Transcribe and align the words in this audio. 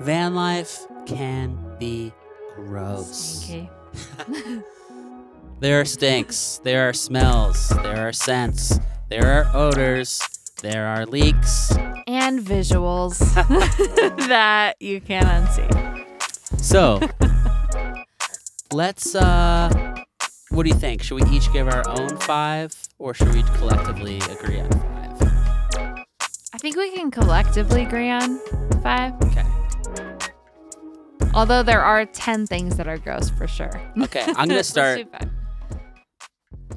van 0.00 0.34
life 0.34 0.86
can 1.06 1.58
be 1.78 2.12
gross. 2.54 3.44
Stinky. 3.44 3.70
There 5.58 5.80
are 5.80 5.86
stinks, 5.86 6.60
there 6.64 6.86
are 6.86 6.92
smells, 6.92 7.70
there 7.70 8.06
are 8.06 8.12
scents, 8.12 8.78
there 9.08 9.26
are 9.26 9.50
odors, 9.56 10.20
there 10.60 10.86
are 10.86 11.06
leaks. 11.06 11.74
And 12.06 12.40
visuals 12.40 13.18
that 14.28 14.76
you 14.80 15.00
can't 15.00 15.24
unsee. 15.24 16.04
So, 16.60 17.00
let's 18.70 19.14
uh 19.14 19.70
what 20.50 20.64
do 20.64 20.68
you 20.68 20.74
think? 20.74 21.02
Should 21.02 21.24
we 21.24 21.30
each 21.34 21.50
give 21.54 21.68
our 21.68 21.88
own 21.88 22.18
5 22.18 22.72
or 22.98 23.14
should 23.14 23.32
we 23.32 23.42
collectively 23.54 24.18
agree 24.30 24.60
on 24.60 24.70
5? 24.70 24.82
I 26.52 26.58
think 26.58 26.76
we 26.76 26.90
can 26.92 27.10
collectively 27.10 27.82
agree 27.82 28.10
on 28.10 28.38
five. 28.82 29.14
Okay. 29.24 29.44
Although 31.36 31.62
there 31.62 31.82
are 31.82 32.06
10 32.06 32.46
things 32.46 32.76
that 32.78 32.88
are 32.88 32.98
gross 32.98 33.30
for 33.30 33.46
sure. 33.46 33.80
Okay, 34.02 34.22
I'm 34.22 34.48
going 34.48 34.48
to 34.58 34.64
start 34.64 35.06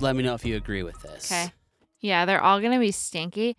let 0.02 0.16
me 0.16 0.24
know 0.24 0.34
if 0.34 0.46
you 0.46 0.56
agree 0.56 0.84
with 0.84 1.02
this. 1.02 1.32
Okay. 1.32 1.52
Yeah, 2.00 2.26
they're 2.26 2.42
all 2.42 2.60
going 2.60 2.72
to 2.74 2.80
be 2.80 2.92
stinky. 2.92 3.58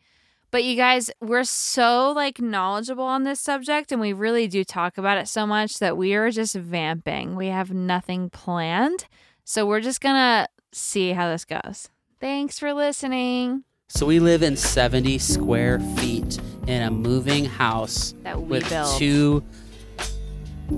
But 0.51 0.65
you 0.65 0.75
guys, 0.75 1.11
we're 1.21 1.45
so 1.45 2.13
like 2.13 2.41
knowledgeable 2.41 3.05
on 3.05 3.23
this 3.23 3.41
subject 3.41 3.93
and 3.93 4.01
we 4.01 4.13
really 4.13 4.49
do 4.49 4.65
talk 4.65 4.99
about 4.99 5.19
it 5.19 5.29
so 5.29 5.47
much 5.47 5.79
that 5.79 5.97
we 5.97 6.15
are 6.15 6.31
just 6.31 6.57
vamping. 6.57 7.37
We 7.37 7.49
have 7.49 7.71
nothing 7.73 8.31
planned. 8.31 9.07
So 9.45 9.65
we're 9.65 9.81
just 9.81 10.01
going 10.01 10.17
to 10.17 10.49
see 10.73 11.13
how 11.13 11.31
this 11.31 11.45
goes. 11.45 11.89
Thanks 12.19 12.59
for 12.59 12.73
listening. 12.73 13.65
So 13.89 14.07
we 14.07 14.19
live 14.19 14.43
in 14.43 14.57
70 14.57 15.19
square 15.19 15.79
feet 15.97 16.39
in 16.67 16.83
a 16.83 16.91
moving 16.91 17.45
house 17.45 18.15
That 18.23 18.41
we 18.41 18.49
with 18.49 18.69
built. 18.69 18.99
two 18.99 19.45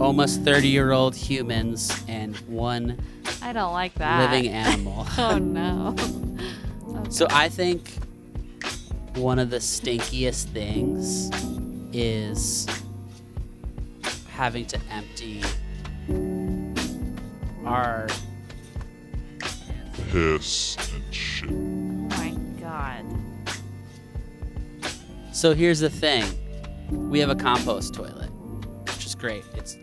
almost 0.00 0.42
30 0.42 0.68
year 0.68 0.92
old 0.92 1.14
humans 1.14 2.02
and 2.08 2.36
one 2.48 2.98
I 3.42 3.52
don't 3.52 3.72
like 3.72 3.94
that. 3.96 4.30
living 4.30 4.50
animal. 4.50 5.06
Oh 5.18 5.38
no. 5.38 5.94
so 7.10 7.26
I 7.30 7.48
think 7.48 7.90
one 9.14 9.38
of 9.38 9.50
the 9.50 9.58
stinkiest 9.58 10.44
things 10.46 11.30
is 11.92 12.66
having 14.30 14.64
to 14.66 14.80
empty 14.90 15.42
our 17.66 18.06
piss 20.10 20.76
and 20.94 21.14
shit. 21.14 21.50
Oh 21.50 21.54
my 21.54 22.34
god. 22.60 23.04
So 25.32 25.54
here's 25.54 25.80
the 25.80 25.90
thing. 25.90 26.24
We 27.10 27.18
have 27.20 27.30
a 27.30 27.34
compost 27.34 27.94
toilet, 27.94 28.30
which 28.86 29.06
is 29.06 29.14
great. 29.14 29.44
It's 29.54 29.76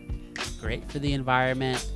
great 0.59 0.89
for 0.91 0.99
the 0.99 1.13
environment. 1.13 1.89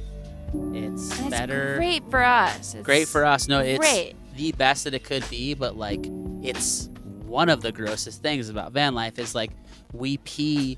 It's 0.73 1.19
better. 1.29 1.71
It's 1.71 1.77
great 1.77 2.09
for 2.09 2.23
us. 2.23 2.75
It's 2.75 2.85
Great 2.85 3.07
for 3.07 3.25
us. 3.25 3.47
No, 3.47 3.59
it's 3.59 3.79
Great. 3.79 4.15
the 4.35 4.51
best 4.53 4.83
that 4.83 4.93
it 4.93 5.03
could 5.03 5.27
be, 5.29 5.53
but 5.53 5.77
like 5.77 6.05
it's 6.43 6.89
one 7.25 7.49
of 7.49 7.61
the 7.61 7.71
grossest 7.71 8.21
things 8.21 8.49
about 8.49 8.71
van 8.71 8.93
life 8.93 9.17
is 9.17 9.33
like 9.33 9.51
we 9.93 10.17
pee 10.17 10.77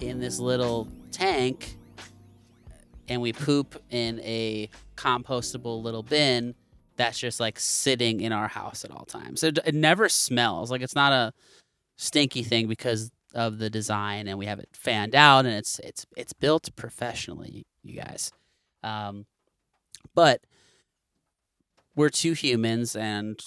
in 0.00 0.20
this 0.20 0.38
little 0.38 0.88
tank 1.10 1.76
and 3.08 3.20
we 3.20 3.32
poop 3.32 3.82
in 3.90 4.20
a 4.20 4.68
compostable 4.96 5.82
little 5.82 6.02
bin 6.02 6.54
that's 6.96 7.18
just 7.18 7.40
like 7.40 7.58
sitting 7.58 8.20
in 8.20 8.32
our 8.32 8.48
house 8.48 8.84
at 8.84 8.90
all 8.90 9.04
times. 9.04 9.40
So 9.40 9.48
it, 9.48 9.58
it 9.66 9.74
never 9.74 10.08
smells. 10.08 10.70
Like 10.70 10.80
it's 10.80 10.94
not 10.94 11.12
a 11.12 11.32
stinky 11.96 12.42
thing 12.42 12.68
because 12.68 13.10
of 13.36 13.58
the 13.58 13.70
design 13.70 14.26
and 14.26 14.38
we 14.38 14.46
have 14.46 14.58
it 14.58 14.70
fanned 14.72 15.14
out 15.14 15.44
and 15.46 15.54
it's 15.54 15.78
it's 15.80 16.06
it's 16.16 16.32
built 16.32 16.74
professionally, 16.74 17.66
you 17.84 18.00
guys. 18.00 18.32
Um, 18.82 19.26
but 20.14 20.40
we're 21.94 22.08
two 22.08 22.32
humans 22.32 22.96
and 22.96 23.38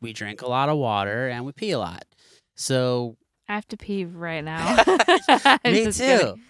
we 0.00 0.12
drink 0.12 0.42
a 0.42 0.48
lot 0.48 0.68
of 0.68 0.78
water 0.78 1.28
and 1.28 1.44
we 1.44 1.52
pee 1.52 1.72
a 1.72 1.78
lot. 1.78 2.04
So 2.54 3.16
I 3.48 3.54
have 3.54 3.66
to 3.68 3.76
pee 3.76 4.04
right 4.04 4.42
now. 4.44 4.76
Me 5.64 5.84
too. 5.84 5.92
kidding. 5.92 6.42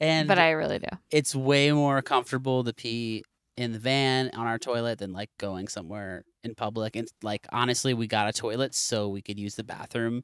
And 0.00 0.28
But 0.28 0.38
I 0.38 0.50
really 0.50 0.78
do. 0.80 0.88
it's 1.10 1.34
way 1.34 1.72
more 1.72 2.02
comfortable 2.02 2.64
to 2.64 2.72
pee 2.72 3.24
in 3.56 3.72
the 3.72 3.78
van 3.78 4.30
on 4.34 4.46
our 4.46 4.58
toilet 4.58 4.98
than 4.98 5.12
like 5.12 5.30
going 5.38 5.68
somewhere 5.68 6.24
in 6.42 6.54
public. 6.54 6.96
And 6.96 7.08
like 7.22 7.46
honestly, 7.52 7.94
we 7.94 8.06
got 8.06 8.28
a 8.28 8.32
toilet 8.32 8.74
so 8.74 9.08
we 9.08 9.22
could 9.22 9.38
use 9.38 9.54
the 9.54 9.64
bathroom 9.64 10.22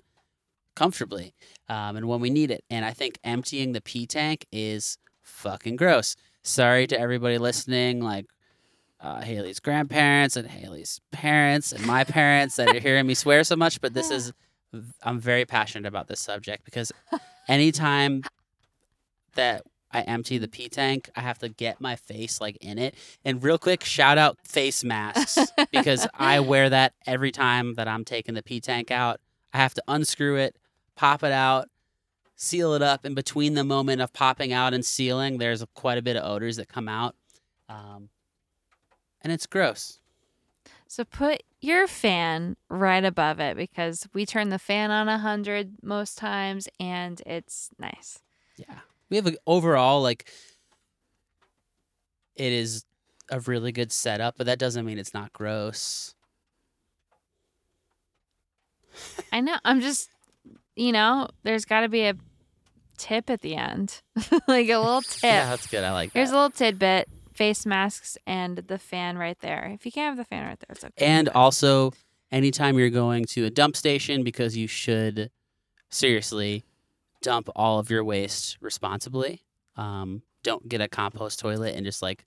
comfortably 0.75 1.35
um, 1.69 1.97
and 1.97 2.09
when 2.09 2.21
we 2.21 2.31
need 2.31 2.51
it. 2.51 2.65
And 2.71 2.85
I 2.85 2.93
think 2.93 3.19
emptying 3.25 3.73
the 3.73 3.81
pee 3.81 4.07
tank 4.07 4.47
is 4.53 4.99
fucking 5.23 5.77
gross. 5.77 6.17
Sorry 6.43 6.87
to 6.87 6.99
everybody 6.99 7.39
listening, 7.39 8.01
like 8.01 8.27
uh, 9.01 9.23
Haley's 9.23 9.61
grandparents 9.61 10.37
and 10.37 10.49
Haley's 10.49 11.01
parents 11.11 11.73
and 11.73 11.87
my 11.87 12.05
parents 12.05 12.57
that 12.57 12.75
are 12.75 12.81
hearing 12.81 13.07
me 13.07 13.15
swear 13.15 13.45
so 13.45 13.57
much, 13.57 13.81
but 13.81 13.95
this 13.95 14.11
is 14.11 14.33
I'm 15.03 15.21
very 15.21 15.45
passionate 15.45 15.89
about 15.89 16.09
this 16.09 16.21
subject 16.21 16.65
because 16.65 16.93
anytime 17.49 18.23
that 19.35 19.63
I 19.93 20.03
empty 20.03 20.39
the 20.39 20.49
pee 20.49 20.69
tank, 20.69 21.11
I 21.17 21.21
have 21.21 21.39
to 21.41 21.49
get 21.49 21.81
my 21.81 21.97
face 21.97 22.41
like 22.41 22.57
in 22.61 22.79
it. 22.79 22.95
And 23.25 23.43
real 23.43 23.59
quick, 23.59 23.85
shout 23.85 24.19
out 24.19 24.39
face 24.45 24.85
masks 24.85 25.39
because 25.73 26.07
I 26.15 26.41
wear 26.41 26.71
that 26.71 26.95
every 27.07 27.33
time 27.33 27.75
that 27.75 27.89
I'm 27.89 28.05
taking 28.05 28.35
the 28.35 28.43
pee 28.43 28.61
tank 28.61 28.91
out. 28.91 29.21
I 29.53 29.59
have 29.59 29.75
to 29.75 29.83
unscrew 29.89 30.37
it, 30.37 30.57
pop 31.01 31.23
it 31.23 31.33
out, 31.33 31.71
seal 32.37 32.75
it 32.75 32.83
up. 32.83 33.07
In 33.07 33.15
between 33.15 33.55
the 33.55 33.65
moment 33.65 34.03
of 34.03 34.13
popping 34.13 34.53
out 34.53 34.75
and 34.75 34.85
sealing, 34.85 35.39
there's 35.39 35.65
quite 35.75 35.97
a 35.97 36.03
bit 36.03 36.15
of 36.15 36.31
odors 36.31 36.57
that 36.57 36.69
come 36.69 36.89
out. 36.89 37.17
Um, 37.71 38.11
and 39.23 39.33
it's 39.33 39.47
gross. 39.47 39.99
So 40.87 41.05
put 41.05 41.43
your 41.63 41.87
fan 41.87 42.57
right 42.69 43.03
above 43.03 43.41
it 43.41 43.57
because 43.57 44.07
we 44.13 44.27
turn 44.27 44.51
the 44.51 44.59
fan 44.59 44.91
on 44.91 45.07
100 45.07 45.77
most 45.83 46.19
times 46.19 46.69
and 46.79 47.23
it's 47.25 47.71
nice. 47.79 48.19
Yeah. 48.59 48.81
We 49.09 49.17
have 49.17 49.27
a 49.27 49.37
overall 49.47 50.03
like 50.03 50.31
it 52.37 52.53
is 52.53 52.85
a 53.31 53.41
really 53.41 53.73
good 53.73 53.91
setup, 53.91 54.35
but 54.37 54.45
that 54.47 54.59
doesn't 54.59 54.85
mean 54.85 54.99
it's 54.99 55.15
not 55.15 55.33
gross. 55.33 56.15
I 59.33 59.41
know. 59.41 59.57
I'm 59.65 59.81
just, 59.81 60.11
you 60.81 60.93
know, 60.93 61.29
there's 61.43 61.67
got 61.67 61.81
to 61.83 61.89
be 61.89 62.03
a 62.03 62.15
tip 62.97 63.29
at 63.29 63.43
the 63.43 63.55
end, 63.55 64.01
like 64.49 64.69
a 64.69 64.79
little 64.79 65.03
tip. 65.03 65.23
Yeah, 65.23 65.51
that's 65.51 65.67
good. 65.67 65.85
I 65.85 65.93
like 65.93 66.13
Here's 66.13 66.31
that. 66.31 66.35
a 66.35 66.39
little 66.39 66.51
tidbit 66.51 67.09
face 67.35 67.67
masks 67.67 68.17
and 68.27 68.59
the 68.59 68.79
fan 68.79 69.19
right 69.19 69.39
there. 69.41 69.71
If 69.75 69.85
you 69.85 69.93
can't 69.93 70.17
have 70.17 70.17
the 70.17 70.29
fan 70.29 70.47
right 70.47 70.59
there, 70.59 70.75
it's 70.75 70.85
okay. 70.85 71.05
And 71.05 71.29
also, 71.29 71.93
anytime 72.33 72.79
you're 72.79 72.91
going 72.91 73.27
to 73.27 73.45
a 73.45 73.51
dump 73.51 73.77
station, 73.77 74.25
because 74.25 74.57
you 74.57 74.67
should 74.67 75.31
seriously 75.91 76.65
dump 77.23 77.51
all 77.55 77.79
of 77.79 77.91
your 77.91 78.03
waste 78.03 78.57
responsibly. 78.61 79.43
Um, 79.77 80.23
don't 80.43 80.67
get 80.69 80.81
a 80.81 80.89
compost 80.89 81.41
toilet 81.41 81.75
and 81.75 81.85
just 81.85 82.01
like 82.01 82.25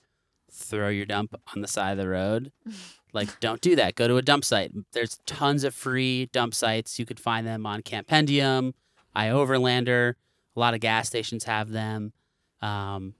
throw 0.52 0.88
your 0.88 1.06
dump 1.06 1.34
on 1.54 1.62
the 1.62 1.68
side 1.68 1.92
of 1.92 1.98
the 1.98 2.08
road. 2.08 2.52
like, 3.14 3.40
don't 3.40 3.60
do 3.60 3.76
that. 3.76 3.94
Go 3.94 4.08
to 4.08 4.16
a 4.16 4.22
dump 4.22 4.44
site. 4.44 4.72
There's 4.92 5.18
tons 5.24 5.64
of 5.64 5.74
free 5.74 6.26
dump 6.32 6.54
sites. 6.54 6.98
You 6.98 7.06
could 7.06 7.20
find 7.20 7.46
them 7.46 7.64
on 7.64 7.82
Campendium, 7.82 8.74
iOverlander. 9.16 10.14
A 10.56 10.60
lot 10.60 10.74
of 10.74 10.80
gas 10.80 11.08
stations 11.08 11.44
have 11.44 11.70
them. 11.70 12.12
Um, 12.60 13.14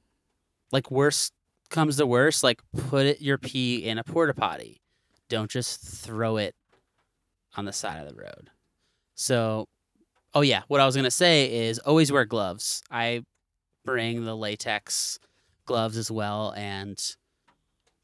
like, 0.72 0.90
worst 0.90 1.32
comes 1.70 1.96
to 1.96 2.06
worst, 2.06 2.42
like 2.42 2.60
put 2.88 3.06
it, 3.06 3.20
your 3.20 3.38
pee 3.38 3.84
in 3.84 3.98
a 3.98 4.04
porta 4.04 4.34
potty. 4.34 4.80
Don't 5.28 5.50
just 5.50 5.80
throw 5.80 6.36
it 6.36 6.54
on 7.56 7.64
the 7.64 7.72
side 7.72 8.00
of 8.00 8.08
the 8.08 8.20
road. 8.20 8.50
So, 9.14 9.68
oh 10.34 10.40
yeah, 10.40 10.62
what 10.68 10.80
I 10.80 10.86
was 10.86 10.96
gonna 10.96 11.10
say 11.10 11.66
is 11.68 11.78
always 11.78 12.12
wear 12.12 12.24
gloves. 12.24 12.82
I 12.90 13.22
bring 13.84 14.24
the 14.24 14.36
latex 14.36 15.18
gloves 15.66 15.96
as 15.96 16.10
well, 16.10 16.52
and 16.56 17.00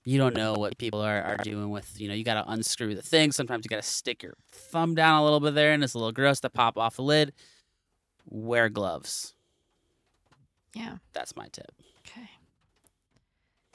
you 0.05 0.19
don't 0.19 0.35
know 0.35 0.55
what 0.55 0.79
people 0.79 1.01
are, 1.01 1.23
are 1.23 1.37
doing 1.37 1.71
with 1.71 2.01
you 2.01 2.09
know 2.09 2.15
you 2.15 2.25
got 2.25 2.43
to 2.43 2.51
unscrew 2.51 2.95
the 2.95 3.03
thing. 3.03 3.33
Sometimes 3.33 3.65
you 3.65 3.69
got 3.69 3.83
to 3.83 3.89
stick 3.89 4.23
your 4.23 4.35
thumb 4.51 4.95
down 4.95 5.21
a 5.21 5.25
little 5.25 5.41
bit 5.41 5.55
there, 5.55 5.73
and 5.73 5.85
it's 5.85 5.95
a 5.95 5.99
little 5.99 6.13
gross 6.13 6.41
to 6.41 6.51
pop 6.51 6.79
off 6.79 6.97
the 6.97 7.03
lid. 7.03 7.33
Wear 8.27 8.69
gloves. 8.69 9.35
yeah. 10.75 10.97
That's 11.13 11.35
my 11.35 11.49
tip. 11.49 11.73
Okay. 12.07 12.29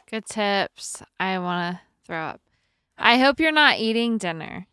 Good 0.10 0.26
tips. 0.26 1.02
I 1.20 1.40
want 1.40 1.76
to 1.76 1.82
throw 2.06 2.22
up. 2.22 2.42
I 2.98 3.18
hope 3.18 3.40
you're 3.40 3.52
not 3.52 3.80
eating 3.80 4.18
dinner. 4.18 4.68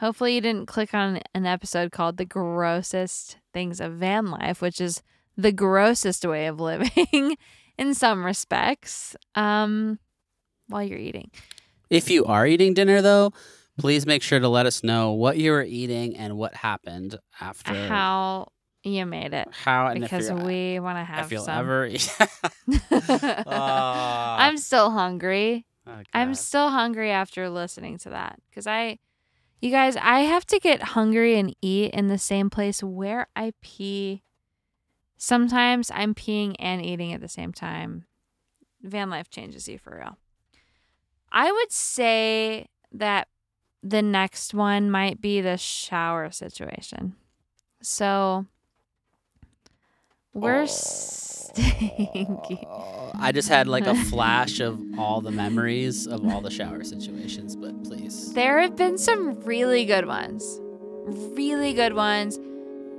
Hopefully, 0.00 0.34
you 0.34 0.40
didn't 0.40 0.66
click 0.66 0.94
on 0.94 1.20
an 1.34 1.46
episode 1.46 1.92
called 1.92 2.16
The 2.16 2.24
Grossest 2.24 3.36
Things 3.52 3.80
of 3.80 3.92
Van 3.92 4.26
Life, 4.26 4.60
which 4.60 4.80
is 4.80 5.02
the 5.36 5.52
grossest 5.52 6.26
way 6.26 6.46
of 6.46 6.58
living 6.60 7.36
in 7.78 7.94
some 7.94 8.24
respects 8.24 9.14
um, 9.34 9.98
while 10.72 10.82
you're 10.82 10.98
eating. 10.98 11.30
If 11.90 12.10
you 12.10 12.24
are 12.24 12.46
eating 12.46 12.74
dinner 12.74 13.02
though, 13.02 13.32
please 13.78 14.06
make 14.06 14.22
sure 14.22 14.40
to 14.40 14.48
let 14.48 14.66
us 14.66 14.82
know 14.82 15.12
what 15.12 15.36
you 15.36 15.50
were 15.52 15.62
eating 15.62 16.16
and 16.16 16.36
what 16.36 16.54
happened 16.54 17.18
after. 17.40 17.74
How 17.74 18.48
You 18.84 19.06
made 19.06 19.32
it 19.34 19.48
How 19.52 19.86
and 19.88 20.00
because 20.00 20.28
if 20.28 20.38
we 20.38 20.80
want 20.80 20.98
to 20.98 21.04
have 21.04 21.26
if 21.26 21.32
you'll 21.32 21.44
some. 21.44 21.58
ever. 21.58 21.88
Ah. 23.46 24.36
I'm 24.46 24.56
still 24.56 24.90
hungry. 24.90 25.66
Oh, 25.86 26.00
I'm 26.14 26.34
still 26.34 26.70
hungry 26.70 27.10
after 27.10 27.48
listening 27.50 27.98
to 27.98 28.10
that 28.10 28.38
because 28.48 28.66
I, 28.66 28.98
you 29.60 29.70
guys, 29.70 29.96
I 29.96 30.20
have 30.20 30.46
to 30.46 30.58
get 30.60 30.82
hungry 30.82 31.38
and 31.38 31.54
eat 31.60 31.92
in 31.92 32.06
the 32.08 32.18
same 32.18 32.50
place 32.50 32.82
where 32.82 33.26
I 33.34 33.52
pee. 33.62 34.22
Sometimes 35.16 35.90
I'm 35.94 36.14
peeing 36.14 36.54
and 36.58 36.84
eating 36.84 37.12
at 37.12 37.20
the 37.20 37.28
same 37.28 37.52
time. 37.52 38.06
Van 38.82 39.10
life 39.10 39.28
changes 39.30 39.68
you 39.68 39.78
for 39.78 39.96
real. 39.96 40.18
I 41.32 41.50
would 41.50 41.72
say 41.72 42.66
that 42.92 43.28
the 43.82 44.02
next 44.02 44.54
one 44.54 44.90
might 44.90 45.20
be 45.20 45.40
the 45.40 45.56
shower 45.56 46.30
situation. 46.30 47.16
So 47.82 48.46
we're 50.34 50.66
stinky. 50.66 52.66
I 53.18 53.32
just 53.32 53.48
had 53.48 53.66
like 53.66 53.86
a 53.86 53.94
flash 53.94 54.60
of 54.60 54.80
all 54.98 55.20
the 55.20 55.30
memories 55.30 56.06
of 56.06 56.24
all 56.26 56.40
the 56.40 56.50
shower 56.50 56.84
situations, 56.84 57.56
but 57.56 57.82
please. 57.84 58.32
There 58.34 58.60
have 58.60 58.76
been 58.76 58.98
some 58.98 59.40
really 59.40 59.84
good 59.84 60.06
ones. 60.06 60.58
Really 61.04 61.74
good 61.74 61.94
ones. 61.94 62.38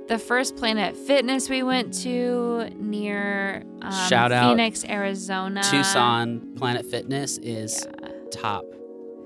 The 0.08 0.18
first 0.18 0.56
Planet 0.56 0.96
Fitness 0.96 1.48
we 1.48 1.62
went 1.62 1.94
to 2.02 2.68
near 2.78 3.64
um, 3.80 3.90
Shout 4.08 4.32
out 4.32 4.50
Phoenix, 4.50 4.84
Arizona. 4.84 5.62
Tucson 5.62 6.54
Planet 6.56 6.84
Fitness 6.84 7.38
is 7.38 7.86
Yeah. 8.02 8.08
Top 8.34 8.64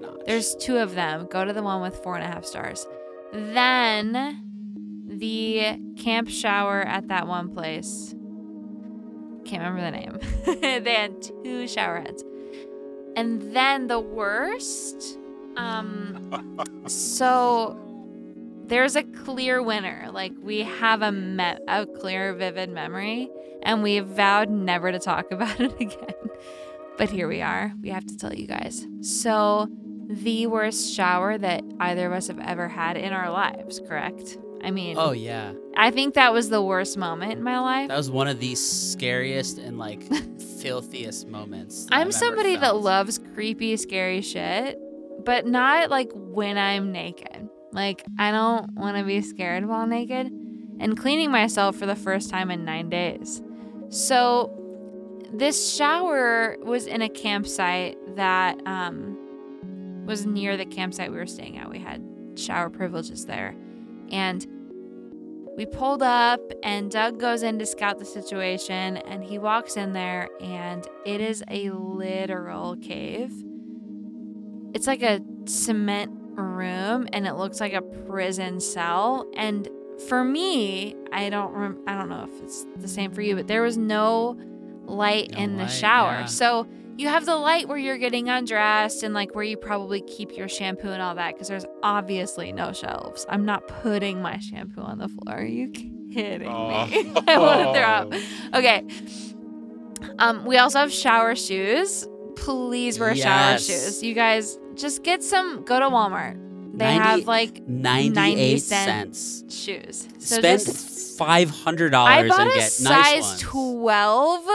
notch. 0.00 0.20
There's 0.26 0.55
two 0.56 0.76
of 0.76 0.94
them. 0.94 1.26
Go 1.31 1.44
to 1.44 1.52
the 1.52 1.62
one 1.62 1.81
with 1.81 1.96
four 2.02 2.16
and 2.16 2.25
a 2.25 2.28
half 2.28 2.44
stars. 2.44 2.87
Then 3.32 4.44
the 5.06 5.78
camp 5.96 6.28
shower 6.28 6.82
at 6.82 7.08
that 7.08 7.26
one 7.26 7.52
place. 7.52 8.14
Can't 9.44 9.62
remember 9.62 9.81
the 9.81 9.90
name. 9.90 10.19
they 10.84 10.94
had 10.94 11.22
two 11.22 11.66
shower 11.66 12.00
heads. 12.00 12.22
And 13.16 13.55
then 13.55 13.87
the 13.87 14.00
worst. 14.00 15.19
Um 15.56 16.55
so 16.87 17.76
there's 18.66 18.96
a 18.96 19.02
clear 19.02 19.62
winner. 19.62 20.08
Like 20.12 20.32
we 20.40 20.60
have 20.60 21.02
a 21.02 21.10
me- 21.10 21.58
a 21.66 21.87
clear 21.87 22.34
vivid 22.34 22.70
memory 22.70 23.31
and 23.62 23.82
we 23.82 23.99
vowed 24.00 24.50
never 24.50 24.93
to 24.93 24.99
talk 24.99 25.26
about 25.32 25.58
it 25.60 25.72
again. 25.81 26.14
But 26.98 27.10
here 27.10 27.28
we 27.28 27.40
are. 27.40 27.72
We 27.80 27.88
have 27.90 28.04
to 28.06 28.16
tell 28.16 28.34
you 28.34 28.46
guys. 28.46 28.86
So 29.00 29.68
the 30.10 30.46
worst 30.46 30.92
shower 30.94 31.38
that 31.38 31.62
either 31.80 32.06
of 32.06 32.12
us 32.12 32.26
have 32.28 32.38
ever 32.40 32.66
had 32.68 32.96
in 32.96 33.12
our 33.12 33.30
lives, 33.30 33.80
correct? 33.86 34.36
I 34.64 34.70
mean, 34.72 34.96
Oh 34.98 35.12
yeah, 35.12 35.52
I 35.76 35.92
think 35.92 36.14
that 36.14 36.32
was 36.32 36.48
the 36.50 36.60
worst 36.62 36.96
moment 36.98 37.32
in 37.32 37.42
my 37.44 37.60
life. 37.60 37.88
that 37.88 37.96
was 37.96 38.10
one 38.10 38.26
of 38.26 38.40
the 38.40 38.56
scariest 38.56 39.58
and 39.58 39.78
like 39.78 40.02
filthiest 40.60 41.28
moments. 41.28 41.84
that 41.84 41.94
I've 41.94 42.00
I'm 42.00 42.06
ever 42.08 42.12
somebody 42.12 42.54
that 42.56 42.60
felt. 42.62 42.82
loves 42.82 43.18
creepy, 43.34 43.76
scary 43.76 44.20
shit, 44.20 44.76
but 45.24 45.46
not 45.46 45.90
like 45.90 46.10
when 46.14 46.58
I'm 46.58 46.90
naked. 46.90 47.48
Like, 47.70 48.02
I 48.18 48.32
don't 48.32 48.72
want 48.74 48.96
to 48.96 49.04
be 49.04 49.20
scared 49.20 49.66
while 49.66 49.86
naked 49.86 50.26
and 50.80 50.96
cleaning 50.98 51.30
myself 51.30 51.76
for 51.76 51.86
the 51.86 51.94
first 51.94 52.30
time 52.30 52.50
in 52.50 52.64
nine 52.64 52.88
days. 52.88 53.40
So, 53.90 54.57
this 55.32 55.75
shower 55.75 56.56
was 56.62 56.86
in 56.86 57.02
a 57.02 57.08
campsite 57.08 57.96
that 58.16 58.60
um, 58.66 60.04
was 60.06 60.25
near 60.25 60.56
the 60.56 60.64
campsite 60.64 61.10
we 61.10 61.19
were 61.19 61.26
staying 61.26 61.58
at. 61.58 61.69
We 61.69 61.78
had 61.78 62.02
shower 62.36 62.70
privileges 62.70 63.26
there. 63.26 63.54
And 64.10 64.46
we 65.56 65.66
pulled 65.66 66.02
up, 66.02 66.40
and 66.62 66.90
Doug 66.90 67.19
goes 67.19 67.42
in 67.42 67.58
to 67.58 67.66
scout 67.66 67.98
the 67.98 68.04
situation, 68.04 68.98
and 68.98 69.25
he 69.25 69.38
walks 69.38 69.76
in 69.76 69.92
there, 69.92 70.28
and 70.40 70.86
it 71.04 71.20
is 71.20 71.42
a 71.50 71.70
literal 71.70 72.76
cave. 72.76 73.32
It's 74.72 74.86
like 74.86 75.02
a 75.02 75.20
cement 75.46 76.12
room, 76.36 77.08
and 77.12 77.26
it 77.26 77.34
looks 77.34 77.58
like 77.58 77.72
a 77.72 77.82
prison 77.82 78.60
cell. 78.60 79.28
And 79.36 79.69
for 80.08 80.22
me, 80.22 80.94
I 81.12 81.28
don't 81.28 81.52
rem- 81.52 81.82
I 81.88 81.98
don't 81.98 82.08
know 82.08 82.28
if 82.32 82.42
it's 82.42 82.64
the 82.76 82.86
same 82.86 83.10
for 83.10 83.20
you, 83.20 83.34
but 83.34 83.48
there 83.48 83.62
was 83.62 83.76
no 83.76 84.38
light 84.88 85.32
No 85.32 85.38
in 85.38 85.56
the 85.56 85.64
light, 85.64 85.70
shower. 85.73 86.12
yeah. 86.12 86.25
So 86.26 86.67
you 86.96 87.08
have 87.08 87.25
the 87.26 87.37
light 87.37 87.69
where 87.69 87.79
you're 87.79 87.96
getting 87.99 88.29
undressed 88.29 89.02
and 89.05 89.14
like 89.14 89.35
where 89.35 89.44
you 89.44 89.56
probably 89.56 90.00
keep 90.02 90.37
your 90.37 90.49
shampoo 90.49 90.88
and 90.90 91.00
all 91.00 91.14
that 91.14 91.35
because 91.35 91.46
there's 91.49 91.67
obviously 91.82 92.50
no 92.52 92.73
shelves. 92.73 93.25
I'm 93.29 93.44
not 93.44 93.69
putting 93.69 94.20
my 94.20 94.38
shampoo 94.38 94.81
on 94.81 94.99
the 94.99 95.08
floor. 95.08 95.37
Are 95.38 95.44
you 95.44 95.69
kidding 95.70 96.40
me? 96.49 96.49
I 97.29 97.38
want 97.38 97.61
to 97.61 97.73
throw 97.73 97.82
up. 97.82 98.14
Okay. 98.55 98.85
Um, 100.19 100.44
we 100.44 100.56
also 100.58 100.79
have 100.81 100.93
shower 100.93 101.34
shoes. 101.37 102.06
Please 102.37 102.99
wear 102.99 103.14
shower 103.14 103.58
shoes. 103.58 104.02
You 104.02 104.14
guys 104.14 104.58
just 104.75 105.02
get 105.02 105.23
some. 105.23 105.64
Go 105.64 105.79
to 105.81 105.87
Walmart. 105.87 106.34
They 106.76 106.96
90 106.96 107.02
have 107.05 107.26
like 107.26 107.67
98 107.67 108.14
90 108.14 108.58
cent 108.58 109.17
cents. 109.17 109.44
shoes. 109.56 110.08
So 110.19 110.38
Spend 110.38 110.61
just 110.64 110.88
five 111.19 111.50
hundred 111.50 111.94
I 111.94 112.23
dollars 112.23 112.31
bought 112.31 112.41
and 112.41 112.50
a 112.50 112.55
get 112.55 112.62
nice 112.62 112.75
size 112.75 113.23
ones. 113.23 113.41
12 113.43 114.49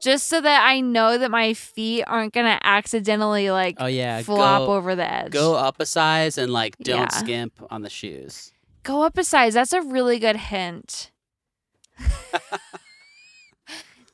just 0.00 0.26
so 0.26 0.40
that 0.40 0.66
I 0.68 0.80
know 0.80 1.16
that 1.16 1.30
my 1.30 1.54
feet 1.54 2.02
aren't 2.06 2.34
going 2.34 2.44
to 2.46 2.58
accidentally 2.66 3.50
like 3.50 3.76
oh 3.78 3.86
yeah, 3.86 4.20
flop 4.22 4.66
go, 4.66 4.74
over 4.74 4.94
the 4.94 5.10
edge. 5.10 5.32
go 5.32 5.54
up 5.54 5.76
a 5.80 5.86
size 5.86 6.36
and 6.36 6.52
like 6.52 6.76
don't 6.78 6.98
Yeah. 7.00 7.08
skimp 7.08 7.54
on 7.70 7.80
the 7.82 7.88
shoes. 7.90 8.52
Go 8.82 9.02
up 9.02 9.16
a 9.16 9.24
size. 9.24 9.54
That's 9.54 9.72
a 9.72 9.80
really 9.80 10.18
good 10.18 10.36
hint. 10.36 11.10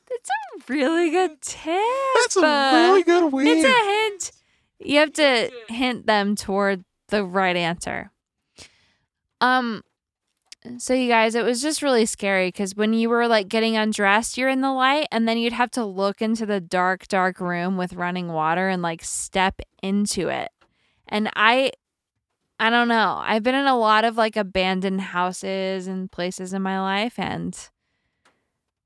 That's 0.09 0.29
a 0.29 0.73
really 0.73 1.09
good 1.09 1.41
tip. 1.41 1.81
Uh, 2.37 3.01
good 3.01 3.33
win. 3.33 3.47
It's 3.47 3.65
a 3.65 3.91
hint. 3.91 4.31
You 4.79 4.99
have 4.99 5.13
to 5.13 5.51
hint 5.69 6.05
them 6.05 6.35
toward 6.35 6.83
the 7.09 7.23
right 7.25 7.55
answer. 7.55 8.11
Um 9.41 9.83
so 10.77 10.93
you 10.93 11.07
guys, 11.07 11.35
it 11.35 11.43
was 11.43 11.61
just 11.61 11.81
really 11.81 12.05
scary 12.05 12.49
because 12.49 12.75
when 12.75 12.93
you 12.93 13.09
were 13.09 13.27
like 13.27 13.47
getting 13.47 13.75
undressed, 13.75 14.37
you're 14.37 14.49
in 14.49 14.61
the 14.61 14.71
light, 14.71 15.07
and 15.11 15.27
then 15.27 15.37
you'd 15.37 15.53
have 15.53 15.71
to 15.71 15.85
look 15.85 16.21
into 16.21 16.45
the 16.45 16.59
dark, 16.59 17.07
dark 17.07 17.39
room 17.39 17.77
with 17.77 17.93
running 17.93 18.27
water 18.27 18.69
and 18.69 18.81
like 18.81 19.03
step 19.03 19.59
into 19.81 20.27
it. 20.29 20.51
And 21.07 21.29
I 21.35 21.71
I 22.59 22.69
don't 22.69 22.87
know. 22.87 23.19
I've 23.23 23.41
been 23.41 23.55
in 23.55 23.65
a 23.65 23.77
lot 23.77 24.03
of 24.03 24.17
like 24.17 24.35
abandoned 24.37 25.01
houses 25.01 25.87
and 25.87 26.11
places 26.11 26.53
in 26.53 26.61
my 26.61 26.79
life 26.79 27.17
and 27.17 27.57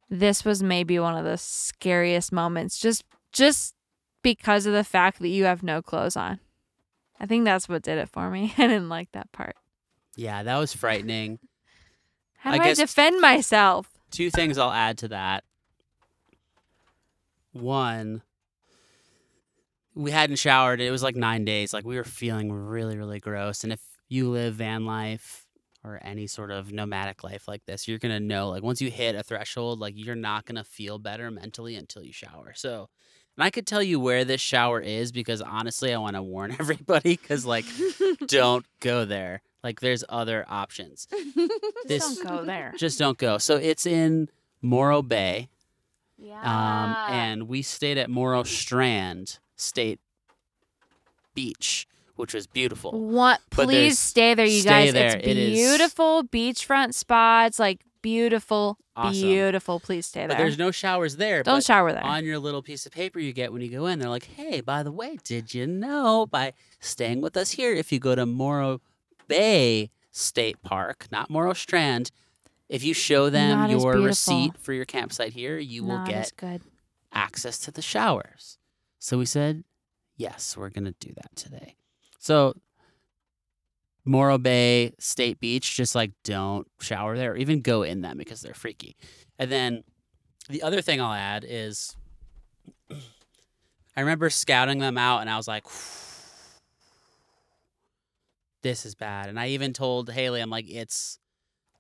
this 0.09 0.45
was 0.45 0.63
maybe 0.63 0.97
one 0.97 1.17
of 1.17 1.25
the 1.25 1.37
scariest 1.37 2.31
moments 2.31 2.77
just 2.77 3.03
just 3.33 3.75
because 4.21 4.65
of 4.65 4.71
the 4.73 4.83
fact 4.83 5.19
that 5.19 5.27
you 5.27 5.43
have 5.43 5.61
no 5.61 5.81
clothes 5.81 6.15
on. 6.15 6.39
I 7.19 7.25
think 7.25 7.43
that's 7.43 7.67
what 7.67 7.83
did 7.83 7.97
it 7.97 8.09
for 8.09 8.29
me. 8.29 8.53
I 8.57 8.67
didn't 8.67 8.89
like 8.89 9.11
that 9.11 9.31
part. 9.31 9.55
Yeah, 10.15 10.43
that 10.43 10.57
was 10.57 10.73
frightening. 10.73 11.39
How 12.45 12.51
I 12.51 12.57
do 12.57 12.61
I, 12.63 12.65
guess- 12.67 12.77
defend 12.77 13.19
myself? 13.19 13.89
Two 14.11 14.29
things 14.29 14.59
I'll 14.59 14.71
add 14.71 14.99
to 14.99 15.07
that. 15.07 15.43
One, 17.53 18.21
we 19.95 20.11
hadn't 20.11 20.35
showered. 20.35 20.79
It 20.79 20.91
was 20.91 21.01
like 21.01 21.15
nine 21.15 21.43
days. 21.43 21.73
Like 21.73 21.85
we 21.85 21.95
were 21.95 22.03
feeling 22.03 22.51
really, 22.51 22.97
really 22.97 23.19
gross. 23.19 23.63
And 23.63 23.73
if 23.73 23.81
you 24.07 24.29
live 24.29 24.53
van 24.55 24.85
life 24.85 25.47
or 25.83 25.99
any 26.03 26.27
sort 26.27 26.51
of 26.51 26.71
nomadic 26.71 27.23
life 27.23 27.47
like 27.47 27.65
this, 27.65 27.87
you're 27.87 27.97
gonna 27.97 28.19
know 28.19 28.49
like 28.49 28.61
once 28.61 28.79
you 28.79 28.91
hit 28.91 29.15
a 29.15 29.23
threshold, 29.23 29.79
like 29.79 29.95
you're 29.97 30.15
not 30.15 30.45
gonna 30.45 30.63
feel 30.63 30.99
better 30.99 31.31
mentally 31.31 31.75
until 31.75 32.03
you 32.03 32.13
shower. 32.13 32.53
So, 32.55 32.89
and 33.37 33.43
I 33.43 33.49
could 33.49 33.67
tell 33.67 33.83
you 33.83 33.99
where 33.99 34.23
this 34.25 34.41
shower 34.41 34.79
is 34.79 35.11
because 35.11 35.41
honestly, 35.41 35.93
I 35.93 35.97
want 35.97 36.15
to 36.15 36.21
warn 36.23 36.51
everybody 36.59 37.17
because 37.17 37.45
like 37.45 37.65
don't 38.27 38.65
go 38.79 39.05
there. 39.05 39.41
Like 39.63 39.79
there's 39.79 40.03
other 40.09 40.45
options. 40.47 41.07
This- 41.87 42.17
Don't 42.17 42.27
go 42.27 42.45
there. 42.45 42.73
Just 42.77 42.97
don't 42.99 43.17
go. 43.17 43.37
So 43.37 43.57
it's 43.57 43.85
in 43.85 44.29
Morro 44.61 45.01
Bay. 45.03 45.49
Yeah. 46.17 46.39
Um, 46.41 46.95
and 47.13 47.47
we 47.47 47.61
stayed 47.61 47.97
at 47.99 48.09
Morro 48.09 48.41
Strand 48.43 49.37
State 49.55 49.99
Beach, 51.33 51.87
which 52.15 52.33
was 52.33 52.47
beautiful. 52.47 52.91
what? 52.93 53.41
but 53.51 53.65
Please 53.65 53.75
there's- 53.75 53.99
stay 53.99 54.33
there, 54.33 54.45
you 54.45 54.61
stay 54.61 54.85
guys. 54.85 54.93
there. 54.93 55.17
It's 55.17 55.27
It 55.27 55.37
is- 55.37 55.53
beautiful 55.53 56.23
beachfront 56.23 56.93
spots, 56.93 57.59
like 57.59 57.81
beautiful, 58.05 58.77
Awesome. 58.95 59.21
beautiful. 59.21 59.79
Please 59.79 60.05
stay 60.05 60.21
But 60.27 60.37
there. 60.37 60.45
there's 60.45 60.57
no 60.59 60.69
showers 60.71 61.17
there. 61.17 61.41
Don't 61.43 61.57
but 61.57 61.63
shower 61.65 61.91
there. 61.91 62.03
on 62.03 62.23
your 62.23 62.37
little 62.39 62.61
piece 62.61 62.85
of 62.85 62.91
paper 62.91 63.19
you 63.19 63.33
get 63.33 63.51
when 63.51 63.61
you 63.63 63.69
go 63.69 63.87
in, 63.87 63.97
they're 63.99 64.09
like, 64.09 64.25
hey, 64.35 64.61
by 64.61 64.83
the 64.83 64.91
way, 64.91 65.17
did 65.23 65.53
you 65.53 65.65
know 65.65 66.25
by 66.27 66.53
staying 66.79 67.21
with 67.21 67.35
us 67.35 67.51
here, 67.51 67.73
if 67.73 67.91
you 67.91 67.99
go 67.99 68.13
to 68.15 68.25
Morro 68.25 68.79
Bay 69.27 69.89
State 70.11 70.61
Park, 70.61 71.07
not 71.11 71.29
Morro 71.31 71.53
Strand, 71.53 72.11
if 72.69 72.83
you 72.83 72.93
show 72.93 73.29
them 73.29 73.57
Not 73.57 73.69
as 73.71 73.81
your 73.81 73.93
beautiful. 73.93 74.05
receipt 74.07 74.57
for 74.59 74.71
your 74.73 74.85
campsite 74.85 75.33
here, 75.33 75.57
you 75.57 75.83
will 75.83 75.97
Not 75.97 76.07
get 76.09 76.31
good. 76.37 76.61
access 77.11 77.57
to 77.59 77.71
the 77.71 77.81
showers. 77.81 78.57
So 78.99 79.17
we 79.17 79.25
said, 79.25 79.63
yes, 80.15 80.55
we're 80.55 80.69
going 80.69 80.85
to 80.85 80.95
do 80.99 81.13
that 81.15 81.35
today. 81.35 81.75
So 82.19 82.55
Morro 84.05 84.37
Bay 84.37 84.93
State 84.99 85.39
Beach, 85.39 85.75
just 85.75 85.95
like 85.95 86.11
don't 86.23 86.67
shower 86.79 87.17
there 87.17 87.33
or 87.33 87.37
even 87.37 87.61
go 87.61 87.83
in 87.83 88.01
them 88.01 88.17
because 88.17 88.41
they're 88.41 88.53
freaky. 88.53 88.95
And 89.39 89.51
then 89.51 89.83
the 90.47 90.61
other 90.61 90.81
thing 90.81 91.01
I'll 91.01 91.11
add 91.11 91.43
is 91.47 91.97
I 93.97 94.01
remember 94.01 94.29
scouting 94.29 94.79
them 94.79 94.97
out 94.97 95.21
and 95.21 95.29
I 95.29 95.37
was 95.37 95.47
like, 95.47 95.63
this 98.61 98.85
is 98.85 98.93
bad. 98.93 99.29
And 99.29 99.39
I 99.39 99.49
even 99.49 99.73
told 99.73 100.11
Haley, 100.11 100.41
I'm 100.41 100.51
like, 100.51 100.69
it's 100.69 101.17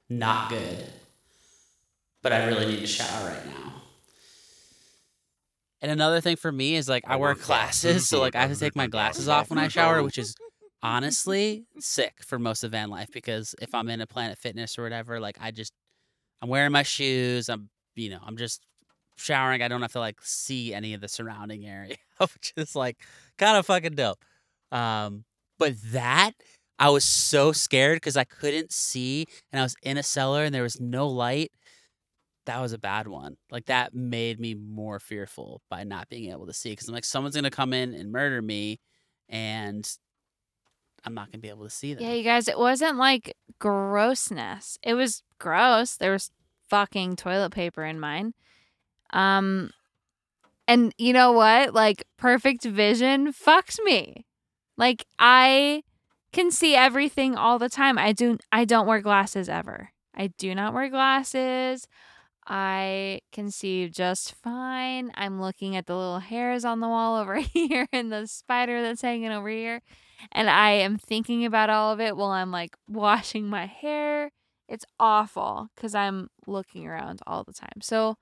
not 0.09 0.49
good, 0.49 0.89
but 2.23 2.33
I 2.33 2.47
really 2.47 2.65
need 2.65 2.79
to 2.79 2.87
shower 2.87 3.29
right 3.29 3.45
now. 3.45 3.73
And 5.81 5.91
another 5.91 6.21
thing 6.21 6.35
for 6.35 6.51
me 6.51 6.75
is 6.75 6.89
like 6.89 7.03
I, 7.05 7.17
wear 7.17 7.35
glasses, 7.35 8.07
so 8.07 8.19
like 8.19 8.35
I 8.35 8.41
have 8.41 8.51
to 8.51 8.59
take 8.59 8.75
my 8.75 8.87
glasses 8.87 9.29
off 9.29 9.51
when 9.51 9.59
I 9.59 9.67
shower, 9.67 10.01
which 10.01 10.17
is 10.17 10.35
honestly 10.93 11.65
sick 11.79 12.15
for 12.23 12.39
most 12.39 12.63
of 12.63 12.71
van 12.71 12.89
life 12.89 13.09
because 13.11 13.55
if 13.61 13.73
I'm 13.73 13.89
in 13.89 14.01
a 14.01 14.07
Planet 14.07 14.37
Fitness 14.37 14.77
or 14.77 14.83
whatever, 14.83 15.19
like 15.19 15.37
I 15.41 15.51
just 15.51 15.73
I'm 16.41 16.49
wearing 16.49 16.71
my 16.71 16.83
shoes, 16.83 17.49
I'm 17.49 17.69
you 17.95 18.09
know, 18.09 18.19
I'm 18.25 18.37
just 18.37 18.65
showering. 19.17 19.61
I 19.61 19.67
don't 19.67 19.81
have 19.81 19.93
to 19.93 19.99
like 19.99 20.19
see 20.21 20.73
any 20.73 20.93
of 20.93 21.01
the 21.01 21.07
surrounding 21.07 21.65
area, 21.65 21.95
which 22.19 22.53
is 22.57 22.75
like 22.75 22.97
kind 23.37 23.57
of 23.57 23.65
fucking 23.65 23.95
dope. 23.95 24.23
Um, 24.71 25.25
but 25.59 25.73
that 25.91 26.31
I 26.79 26.89
was 26.89 27.05
so 27.05 27.51
scared 27.53 27.97
because 27.97 28.17
I 28.17 28.25
couldn't 28.25 28.71
see 28.73 29.25
and 29.51 29.59
I 29.59 29.63
was 29.63 29.75
in 29.83 29.97
a 29.97 30.03
cellar 30.03 30.43
and 30.43 30.53
there 30.53 30.63
was 30.63 30.79
no 30.81 31.07
light. 31.07 31.51
That 32.45 32.61
was 32.61 32.73
a 32.73 32.77
bad 32.77 33.07
one. 33.07 33.37
Like 33.51 33.65
that 33.65 33.93
made 33.95 34.39
me 34.39 34.53
more 34.53 34.99
fearful 34.99 35.61
by 35.69 35.83
not 35.83 36.09
being 36.09 36.31
able 36.31 36.45
to 36.47 36.53
see 36.53 36.71
because 36.71 36.87
I'm 36.87 36.93
like, 36.93 37.05
someone's 37.05 37.35
gonna 37.35 37.49
come 37.49 37.73
in 37.73 37.93
and 37.95 38.11
murder 38.11 38.41
me, 38.41 38.79
and 39.29 39.89
I'm 41.05 41.13
not 41.13 41.31
gonna 41.31 41.41
be 41.41 41.49
able 41.49 41.65
to 41.65 41.69
see 41.69 41.93
them. 41.93 42.03
Yeah, 42.03 42.13
you 42.13 42.23
guys, 42.23 42.47
it 42.47 42.57
wasn't 42.57 42.97
like 42.97 43.35
grossness. 43.59 44.77
It 44.83 44.95
was 44.95 45.23
gross. 45.39 45.97
There 45.97 46.11
was 46.11 46.31
fucking 46.69 47.15
toilet 47.15 47.51
paper 47.51 47.83
in 47.83 47.99
mine. 47.99 48.33
Um 49.11 49.71
and 50.67 50.93
you 50.97 51.13
know 51.13 51.31
what? 51.31 51.73
Like 51.73 52.03
perfect 52.17 52.63
vision 52.63 53.31
fucks 53.31 53.79
me. 53.83 54.25
Like 54.77 55.05
I 55.19 55.83
can 56.33 56.51
see 56.51 56.75
everything 56.75 57.35
all 57.35 57.59
the 57.59 57.69
time. 57.69 57.97
I 57.97 58.11
do 58.11 58.37
I 58.51 58.65
don't 58.65 58.87
wear 58.87 59.01
glasses 59.01 59.47
ever. 59.47 59.91
I 60.15 60.27
do 60.37 60.55
not 60.55 60.73
wear 60.73 60.89
glasses. 60.89 61.87
I 62.47 63.21
can 63.31 63.49
see 63.49 63.89
just 63.89 64.35
fine. 64.35 65.11
I'm 65.15 65.41
looking 65.41 65.75
at 65.75 65.87
the 65.87 65.95
little 65.95 66.19
hairs 66.19 66.63
on 66.63 66.79
the 66.79 66.87
wall 66.87 67.15
over 67.21 67.35
here 67.37 67.87
and 67.91 68.11
the 68.11 68.27
spider 68.27 68.81
that's 68.81 69.01
hanging 69.01 69.31
over 69.31 69.49
here. 69.49 69.81
And 70.31 70.49
I 70.49 70.71
am 70.71 70.97
thinking 70.97 71.45
about 71.45 71.69
all 71.69 71.91
of 71.91 71.99
it 71.99 72.15
while 72.17 72.29
I'm 72.31 72.51
like 72.51 72.75
washing 72.87 73.47
my 73.47 73.65
hair. 73.65 74.31
It's 74.67 74.85
awful 74.99 75.69
because 75.75 75.93
I'm 75.93 76.29
looking 76.47 76.87
around 76.87 77.21
all 77.27 77.43
the 77.43 77.53
time. 77.53 77.81
So 77.81 78.15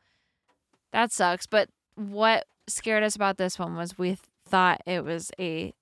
that 0.92 1.12
sucks. 1.12 1.46
But 1.48 1.70
what 1.96 2.46
scared 2.68 3.04
us 3.04 3.16
about 3.16 3.38
this 3.38 3.58
one 3.58 3.76
was 3.76 3.98
we 3.98 4.18
thought 4.48 4.82
it 4.86 5.04
was 5.04 5.32
a 5.40 5.74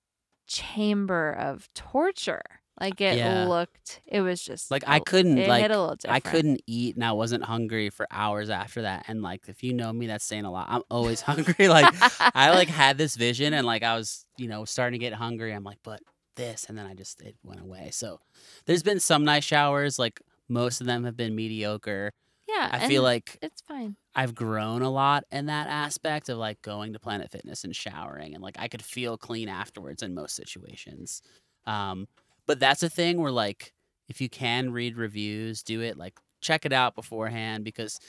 chamber 0.46 1.32
of 1.32 1.68
torture. 1.74 2.42
Like 2.80 3.00
it 3.00 3.16
Yeah. 3.16 3.46
looked, 3.46 4.00
it 4.06 4.22
was 4.22 4.42
just 4.42 4.70
Like 4.70 4.84
I 4.86 4.98
couldn't 4.98 5.36
like 5.46 5.62
hit 5.62 5.70
a 5.70 5.80
little 5.80 5.96
I 6.08 6.20
couldn't 6.20 6.62
eat 6.66 6.94
and 6.96 7.04
I 7.04 7.12
wasn't 7.12 7.44
hungry 7.44 7.90
for 7.90 8.06
hours 8.10 8.50
after 8.50 8.82
that. 8.82 9.04
And 9.08 9.22
like 9.22 9.42
if 9.48 9.62
you 9.62 9.74
know 9.74 9.92
me, 9.92 10.06
that's 10.06 10.24
saying 10.24 10.44
a 10.46 10.50
lot. 10.50 10.66
I'm 10.70 10.82
always 10.90 11.20
hungry. 11.28 11.68
like 11.68 11.92
I 12.34 12.50
like 12.50 12.68
had 12.68 12.98
this 12.98 13.14
vision 13.14 13.52
and 13.52 13.66
like 13.66 13.82
I 13.82 13.96
was, 13.96 14.24
you 14.42 14.48
know, 14.48 14.64
starting 14.64 14.98
to 14.98 15.04
get 15.04 15.14
hungry. 15.14 15.52
I'm 15.52 15.64
like, 15.64 15.78
but 15.84 16.00
this 16.36 16.64
and 16.68 16.76
then 16.76 16.86
I 16.86 16.94
just 16.94 17.20
it 17.22 17.36
went 17.42 17.60
away. 17.60 17.90
So 17.92 18.20
there's 18.66 18.82
been 18.82 19.00
some 19.00 19.24
nice 19.24 19.44
showers, 19.44 19.98
like 19.98 20.20
most 20.48 20.80
of 20.80 20.86
them 20.86 21.04
have 21.04 21.16
been 21.16 21.34
mediocre. 21.34 22.10
yeah, 22.48 22.68
I 22.72 22.88
feel 22.88 23.02
like 23.02 23.38
it's 23.42 23.62
fine. 23.62 23.96
I've 24.14 24.34
grown 24.34 24.82
a 24.82 24.90
lot 24.90 25.24
in 25.30 25.46
that 25.46 25.68
aspect 25.68 26.28
of 26.28 26.38
like 26.38 26.60
going 26.62 26.92
to 26.92 26.98
Planet 26.98 27.30
Fitness 27.30 27.64
and 27.64 27.74
showering, 27.74 28.34
and 28.34 28.42
like 28.42 28.56
I 28.58 28.68
could 28.68 28.82
feel 28.82 29.16
clean 29.16 29.48
afterwards 29.48 30.02
in 30.02 30.14
most 30.14 30.36
situations. 30.36 31.22
Um, 31.66 32.08
but 32.46 32.58
that's 32.60 32.82
a 32.82 32.90
thing 32.90 33.20
where 33.20 33.32
like 33.32 33.72
if 34.08 34.20
you 34.20 34.28
can 34.28 34.72
read 34.72 34.96
reviews, 34.96 35.62
do 35.62 35.80
it. 35.80 35.96
Like 35.96 36.18
check 36.40 36.66
it 36.66 36.72
out 36.72 36.94
beforehand 36.94 37.64
because 37.64 38.00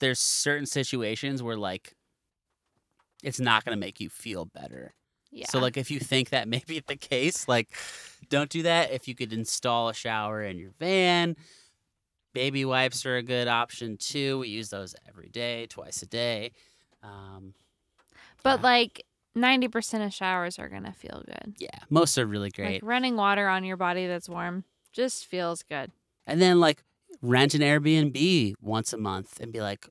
there's 0.00 0.18
certain 0.20 0.66
situations 0.66 1.42
where 1.42 1.56
like 1.56 1.94
it's 3.22 3.40
not 3.40 3.64
gonna 3.64 3.76
make 3.76 4.00
you 4.00 4.08
feel 4.08 4.44
better. 4.44 4.94
Yeah. 5.30 5.46
So 5.48 5.58
like 5.58 5.76
if 5.76 5.90
you 5.90 6.00
think 6.00 6.30
that 6.30 6.48
may 6.48 6.62
be 6.66 6.82
the 6.86 6.96
case, 6.96 7.48
like 7.48 7.68
don't 8.28 8.50
do 8.50 8.62
that. 8.62 8.92
If 8.92 9.08
you 9.08 9.14
could 9.14 9.32
install 9.32 9.88
a 9.88 9.94
shower 9.94 10.42
in 10.42 10.58
your 10.58 10.72
van, 10.78 11.36
baby 12.32 12.64
wipes 12.64 13.06
are 13.06 13.16
a 13.16 13.22
good 13.22 13.48
option 13.48 13.96
too. 13.96 14.40
We 14.40 14.48
use 14.48 14.70
those 14.70 14.94
every 15.08 15.28
day, 15.28 15.66
twice 15.66 16.02
a 16.02 16.06
day. 16.06 16.52
Um, 17.02 17.54
but 18.42 18.60
yeah. 18.60 18.66
like 18.66 19.06
90% 19.36 20.04
of 20.04 20.12
showers 20.12 20.58
are 20.58 20.68
going 20.68 20.84
to 20.84 20.92
feel 20.92 21.22
good. 21.24 21.54
yeah, 21.58 21.68
most 21.88 22.18
are 22.18 22.26
really 22.26 22.50
great. 22.50 22.82
Like 22.82 22.90
running 22.90 23.16
water 23.16 23.48
on 23.48 23.64
your 23.64 23.76
body 23.76 24.06
that's 24.06 24.28
warm 24.28 24.64
just 24.92 25.26
feels 25.26 25.62
good. 25.62 25.92
And 26.26 26.40
then 26.40 26.60
like 26.60 26.82
rent 27.22 27.54
an 27.54 27.60
Airbnb 27.60 28.54
once 28.60 28.92
a 28.92 28.98
month 28.98 29.40
and 29.40 29.52
be 29.52 29.60
like, 29.60 29.86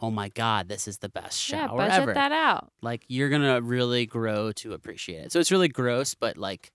oh 0.00 0.10
my 0.10 0.28
god, 0.30 0.68
this 0.68 0.86
is 0.88 0.98
the 0.98 1.08
best 1.08 1.38
shower 1.38 1.60
yeah, 1.60 1.66
shower 1.66 1.76
budget 1.76 2.02
ever. 2.02 2.14
that 2.14 2.32
out. 2.32 2.72
like 2.82 3.04
you're 3.08 3.28
gonna 3.28 3.60
really 3.60 4.06
grow 4.06 4.52
to 4.52 4.72
appreciate 4.72 5.26
it. 5.26 5.32
So 5.32 5.40
it's 5.40 5.50
really 5.50 5.68
gross, 5.68 6.14
but 6.14 6.36
like 6.36 6.72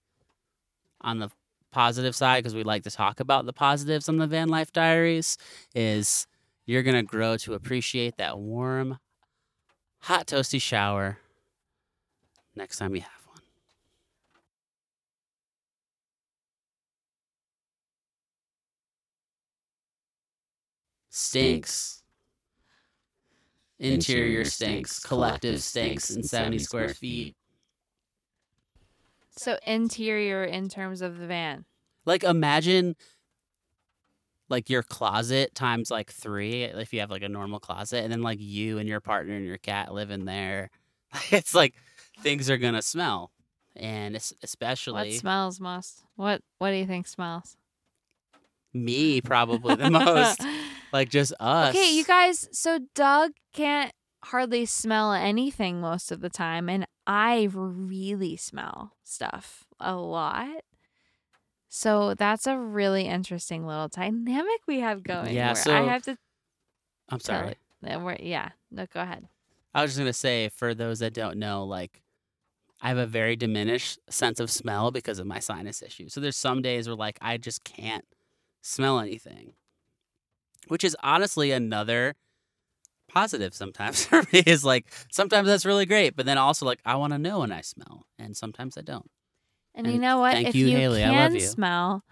on 1.01 1.19
the 1.19 1.29
positive 1.71 2.15
side, 2.15 2.43
because 2.43 2.55
we 2.55 2.63
like 2.63 2.83
to 2.83 2.91
talk 2.91 3.19
about 3.19 3.45
the 3.45 3.53
positives 3.53 4.09
on 4.09 4.17
the 4.17 4.27
Van 4.27 4.49
Life 4.49 4.71
Diaries, 4.71 5.37
is 5.75 6.27
you're 6.65 6.83
gonna 6.83 7.03
grow 7.03 7.37
to 7.37 7.53
appreciate 7.53 8.17
that 8.17 8.37
warm, 8.39 8.99
hot 10.01 10.27
toasty 10.27 10.61
shower 10.61 11.19
next 12.55 12.77
time 12.77 12.95
you 12.95 13.01
have 13.01 13.11
one. 13.27 13.41
Stinks. 21.09 22.00
Interior 23.81 24.45
stinks, 24.45 24.99
collective 24.99 25.61
stinks 25.61 26.11
in 26.11 26.21
70 26.21 26.59
square 26.59 26.89
feet. 26.89 27.35
So 29.31 29.57
interior 29.65 30.43
in 30.43 30.69
terms 30.69 31.01
of 31.01 31.17
the 31.17 31.25
van. 31.25 31.65
Like 32.05 32.23
imagine 32.23 32.95
like 34.49 34.69
your 34.69 34.83
closet 34.83 35.55
times 35.55 35.89
like 35.89 36.11
three 36.11 36.63
if 36.63 36.93
you 36.93 36.99
have 36.99 37.09
like 37.09 37.23
a 37.23 37.29
normal 37.29 37.59
closet 37.59 38.03
and 38.03 38.11
then 38.11 38.21
like 38.21 38.39
you 38.39 38.77
and 38.77 38.87
your 38.87 38.99
partner 38.99 39.33
and 39.33 39.45
your 39.45 39.57
cat 39.57 39.93
live 39.93 40.11
in 40.11 40.25
there. 40.25 40.69
It's 41.31 41.55
like 41.55 41.73
things 42.19 42.49
are 42.49 42.57
gonna 42.57 42.81
smell. 42.81 43.31
And 43.75 44.15
it's 44.15 44.33
What 45.13 45.19
smells 45.19 45.59
most? 45.59 46.03
What 46.15 46.41
what 46.59 46.69
do 46.69 46.75
you 46.75 46.85
think 46.85 47.07
smells? 47.07 47.57
me 48.73 49.21
probably 49.21 49.75
the 49.75 49.89
most. 49.89 50.41
Like 50.93 51.09
just 51.09 51.33
us. 51.39 51.69
Okay, 51.75 51.91
you 51.95 52.03
guys, 52.03 52.47
so 52.51 52.79
Doug 52.95 53.31
can't 53.53 53.93
hardly 54.23 54.65
smell 54.65 55.13
anything 55.13 55.81
most 55.81 56.11
of 56.11 56.21
the 56.21 56.29
time 56.29 56.69
and 56.69 56.85
I 57.07 57.49
really 57.51 58.35
smell 58.35 58.93
stuff 59.03 59.65
a 59.79 59.95
lot. 59.95 60.63
So 61.69 62.13
that's 62.15 62.45
a 62.47 62.57
really 62.57 63.05
interesting 63.07 63.65
little 63.65 63.87
dynamic 63.87 64.59
we 64.67 64.79
have 64.81 65.03
going. 65.03 65.33
Yeah, 65.33 65.53
so- 65.53 65.73
I 65.73 65.81
have 65.83 66.03
to 66.03 66.17
I'm 67.09 67.19
sorry. 67.19 67.55
we're- 67.81 68.17
yeah, 68.21 68.49
no, 68.69 68.85
go 68.93 69.01
ahead. 69.01 69.27
I 69.73 69.81
was 69.81 69.91
just 69.91 69.99
gonna 69.99 70.13
say 70.13 70.49
for 70.49 70.73
those 70.75 70.99
that 70.99 71.13
don't 71.13 71.37
know, 71.37 71.63
like 71.63 72.01
I 72.81 72.89
have 72.89 72.97
a 72.97 73.05
very 73.05 73.35
diminished 73.35 73.99
sense 74.09 74.39
of 74.39 74.51
smell 74.51 74.91
because 74.91 75.19
of 75.19 75.27
my 75.27 75.39
sinus 75.39 75.81
issues. 75.81 76.13
So 76.13 76.19
there's 76.19 76.37
some 76.37 76.61
days 76.61 76.87
where 76.87 76.95
like 76.95 77.17
I 77.21 77.37
just 77.37 77.63
can't 77.63 78.05
smell 78.61 78.99
anything. 78.99 79.53
Which 80.67 80.83
is 80.83 80.95
honestly 81.03 81.51
another 81.51 82.15
positive 83.07 83.53
sometimes 83.53 84.05
for 84.07 84.23
me 84.31 84.43
is 84.45 84.63
like 84.63 84.85
sometimes 85.11 85.47
that's 85.47 85.65
really 85.65 85.85
great, 85.85 86.15
but 86.15 86.25
then 86.25 86.37
also 86.37 86.65
like 86.65 86.79
I 86.85 86.95
want 86.95 87.13
to 87.13 87.19
know 87.19 87.39
when 87.39 87.51
I 87.51 87.61
smell 87.61 88.05
and 88.17 88.35
sometimes 88.35 88.77
I 88.77 88.81
don't. 88.81 89.09
And, 89.73 89.87
you 89.87 89.99
know 89.99 90.19
what? 90.19 90.33
thank 90.33 90.49
if 90.49 90.55
you, 90.55 90.67
you 90.67 90.77
Haley. 90.77 91.03
I 91.03 91.07
can 91.07 91.15
love 91.15 91.33
you. 91.33 91.39
smell, 91.39 92.03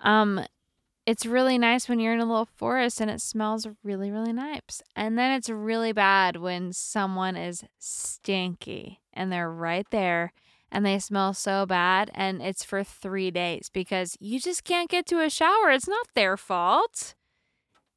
um, 0.00 0.44
it's 1.04 1.26
really 1.26 1.58
nice 1.58 1.88
when 1.88 1.98
you're 1.98 2.12
in 2.12 2.20
a 2.20 2.24
little 2.24 2.48
forest 2.56 3.00
and 3.00 3.10
it 3.10 3.20
smells 3.20 3.66
really, 3.82 4.10
really 4.10 4.32
nice. 4.32 4.82
And 4.94 5.18
then 5.18 5.32
it's 5.32 5.50
really 5.50 5.92
bad 5.92 6.36
when 6.36 6.72
someone 6.72 7.36
is 7.36 7.64
stinky 7.78 9.00
and 9.12 9.32
they're 9.32 9.50
right 9.50 9.86
there 9.90 10.32
and 10.70 10.86
they 10.86 10.98
smell 10.98 11.34
so 11.34 11.66
bad 11.66 12.10
and 12.14 12.40
it's 12.40 12.64
for 12.64 12.84
three 12.84 13.30
days 13.30 13.68
because 13.72 14.16
you 14.20 14.38
just 14.38 14.62
can't 14.64 14.88
get 14.88 15.06
to 15.06 15.20
a 15.20 15.28
shower. 15.28 15.70
It's 15.70 15.88
not 15.88 16.06
their 16.14 16.36
fault. 16.36 17.14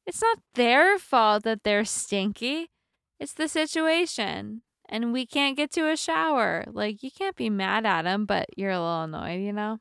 It's 0.06 0.22
not 0.22 0.38
their 0.54 0.98
fault 0.98 1.42
that 1.42 1.64
they're 1.64 1.84
stinky. 1.84 2.70
It's 3.18 3.32
the 3.32 3.48
situation. 3.48 4.62
And 4.88 5.12
we 5.12 5.26
can't 5.26 5.56
get 5.56 5.72
to 5.72 5.90
a 5.90 5.96
shower. 5.96 6.64
Like, 6.68 7.02
you 7.02 7.10
can't 7.10 7.34
be 7.34 7.50
mad 7.50 7.84
at 7.84 8.02
them, 8.02 8.24
but 8.24 8.46
you're 8.56 8.70
a 8.70 8.78
little 8.78 9.02
annoyed, 9.02 9.40
you 9.40 9.52
know? 9.52 9.80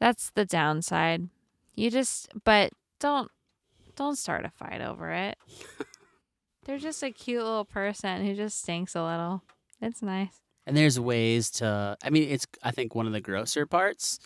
That's 0.00 0.30
the 0.30 0.44
downside. 0.44 1.28
You 1.74 1.90
just 1.90 2.28
but 2.44 2.72
don't 3.00 3.30
don't 3.96 4.16
start 4.16 4.44
a 4.44 4.50
fight 4.50 4.80
over 4.80 5.10
it. 5.10 5.38
They're 6.64 6.78
just 6.78 7.02
a 7.02 7.10
cute 7.10 7.42
little 7.42 7.64
person 7.64 8.24
who 8.24 8.34
just 8.34 8.60
stinks 8.60 8.94
a 8.94 9.02
little. 9.02 9.42
It's 9.80 10.02
nice. 10.02 10.40
And 10.66 10.76
there's 10.76 10.98
ways 10.98 11.50
to. 11.52 11.96
I 12.02 12.10
mean, 12.10 12.28
it's 12.28 12.46
I 12.62 12.70
think 12.70 12.94
one 12.94 13.06
of 13.06 13.12
the 13.12 13.20
grosser 13.20 13.66
parts, 13.66 14.18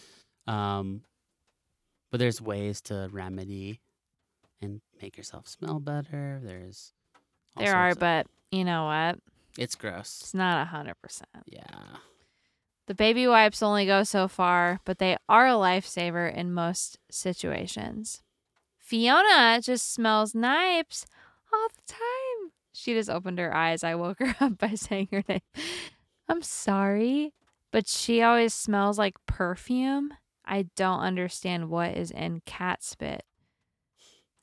um, 0.46 1.02
but 2.10 2.18
there's 2.18 2.40
ways 2.40 2.80
to 2.82 3.08
remedy 3.10 3.80
and 4.60 4.80
make 5.00 5.16
yourself 5.16 5.48
smell 5.48 5.80
better. 5.80 6.40
There's 6.42 6.92
there 7.56 7.74
are, 7.74 7.90
of- 7.90 7.98
but 7.98 8.26
you 8.50 8.64
know 8.64 8.84
what? 8.86 9.18
it's 9.58 9.74
gross. 9.74 10.18
It's 10.20 10.34
not 10.34 10.62
a 10.62 10.64
hundred 10.66 10.94
percent. 11.02 11.28
Yeah. 11.46 11.64
The 12.86 12.94
baby 12.94 13.26
wipes 13.26 13.62
only 13.62 13.84
go 13.86 14.02
so 14.04 14.28
far, 14.28 14.80
but 14.84 14.98
they 14.98 15.16
are 15.28 15.46
a 15.46 15.52
lifesaver 15.52 16.32
in 16.32 16.54
most 16.54 16.98
situations. 17.10 18.22
Fiona 18.78 19.60
just 19.60 19.92
smells 19.92 20.32
Nipes 20.32 21.04
all 21.52 21.68
the 21.68 21.92
time. 21.92 22.52
She 22.72 22.94
just 22.94 23.10
opened 23.10 23.38
her 23.40 23.54
eyes. 23.54 23.84
I 23.84 23.94
woke 23.94 24.20
her 24.20 24.34
up 24.40 24.56
by 24.58 24.74
saying 24.74 25.08
her 25.12 25.22
name. 25.28 25.40
I'm 26.28 26.40
sorry, 26.40 27.34
but 27.72 27.86
she 27.88 28.22
always 28.22 28.54
smells 28.54 28.96
like 28.96 29.16
perfume. 29.26 30.14
I 30.46 30.68
don't 30.76 31.00
understand 31.00 31.68
what 31.68 31.94
is 31.96 32.10
in 32.10 32.40
cat 32.46 32.82
spit. 32.82 33.24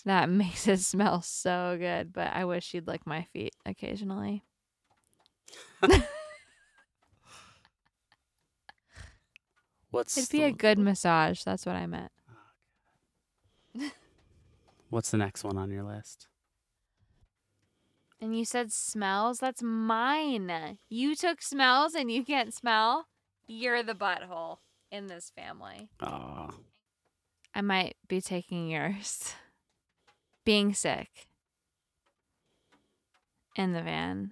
That 0.05 0.29
makes 0.29 0.67
it 0.67 0.79
smell 0.79 1.21
so 1.21 1.75
good, 1.79 2.13
but 2.13 2.31
I 2.33 2.45
wish 2.45 2.65
she'd 2.65 2.87
lick 2.87 3.05
my 3.05 3.23
feet 3.33 3.55
occasionally. 3.65 4.43
What's 9.91 10.17
It'd 10.17 10.29
be 10.29 10.39
the, 10.39 10.45
a 10.45 10.51
good 10.51 10.77
massage. 10.77 11.43
That's 11.43 11.65
what 11.65 11.75
I 11.75 11.85
meant. 11.87 12.11
Oh, 13.79 13.89
What's 14.89 15.11
the 15.11 15.17
next 15.17 15.43
one 15.43 15.57
on 15.57 15.71
your 15.71 15.83
list? 15.83 16.27
And 18.19 18.37
you 18.37 18.43
said 18.45 18.71
smells? 18.71 19.39
That's 19.39 19.61
mine. 19.63 20.77
You 20.89 21.15
took 21.15 21.41
smells 21.41 21.95
and 21.95 22.11
you 22.11 22.23
can't 22.25 22.53
smell? 22.53 23.07
You're 23.47 23.83
the 23.83 23.93
butthole 23.93 24.57
in 24.91 25.07
this 25.07 25.31
family. 25.35 25.89
Oh, 26.01 26.49
I 27.53 27.61
might 27.61 27.95
be 28.07 28.19
taking 28.21 28.69
yours. 28.69 29.33
Being 30.45 30.73
sick 30.73 31.27
in 33.55 33.73
the 33.73 33.81
van. 33.81 34.31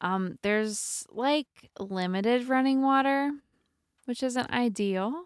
Um, 0.00 0.38
there's 0.42 1.06
like 1.10 1.46
limited 1.78 2.48
running 2.48 2.82
water, 2.82 3.30
which 4.04 4.22
isn't 4.22 4.50
ideal 4.50 5.24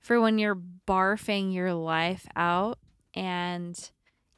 for 0.00 0.20
when 0.20 0.38
you're 0.38 0.58
barfing 0.88 1.54
your 1.54 1.74
life 1.74 2.26
out 2.34 2.78
and 3.14 3.90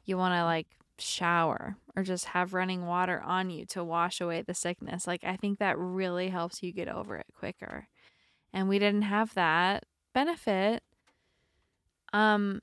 you 0.05 0.17
want 0.17 0.33
to 0.33 0.43
like 0.43 0.67
shower 0.99 1.77
or 1.95 2.03
just 2.03 2.25
have 2.25 2.53
running 2.53 2.85
water 2.85 3.21
on 3.25 3.49
you 3.49 3.65
to 3.65 3.83
wash 3.83 4.21
away 4.21 4.41
the 4.41 4.53
sickness. 4.53 5.07
Like, 5.07 5.23
I 5.23 5.35
think 5.35 5.59
that 5.59 5.77
really 5.77 6.29
helps 6.29 6.61
you 6.61 6.71
get 6.71 6.87
over 6.87 7.15
it 7.17 7.25
quicker. 7.37 7.87
And 8.53 8.69
we 8.69 8.79
didn't 8.79 9.03
have 9.03 9.33
that 9.33 9.85
benefit. 10.13 10.83
Um, 12.13 12.61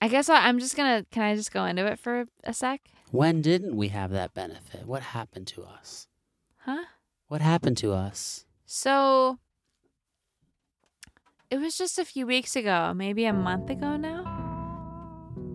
I 0.00 0.08
guess 0.08 0.28
I, 0.28 0.48
I'm 0.48 0.58
just 0.58 0.76
gonna. 0.76 1.04
Can 1.10 1.22
I 1.22 1.34
just 1.34 1.52
go 1.52 1.64
into 1.64 1.86
it 1.86 1.98
for 1.98 2.26
a 2.44 2.52
sec? 2.52 2.80
when 3.10 3.42
didn't 3.42 3.76
we 3.76 3.88
have 3.88 4.10
that 4.12 4.34
benefit? 4.34 4.86
What 4.86 5.02
happened 5.02 5.46
to 5.48 5.64
us? 5.64 6.06
Huh? 6.58 6.84
What 7.28 7.40
happened 7.40 7.76
to 7.78 7.92
us? 7.92 8.44
So 8.66 9.38
it 11.50 11.58
was 11.58 11.76
just 11.76 11.98
a 11.98 12.04
few 12.04 12.26
weeks 12.26 12.54
ago, 12.54 12.92
maybe 12.94 13.24
a 13.24 13.32
month 13.32 13.70
ago 13.70 13.96
now. 13.96 14.36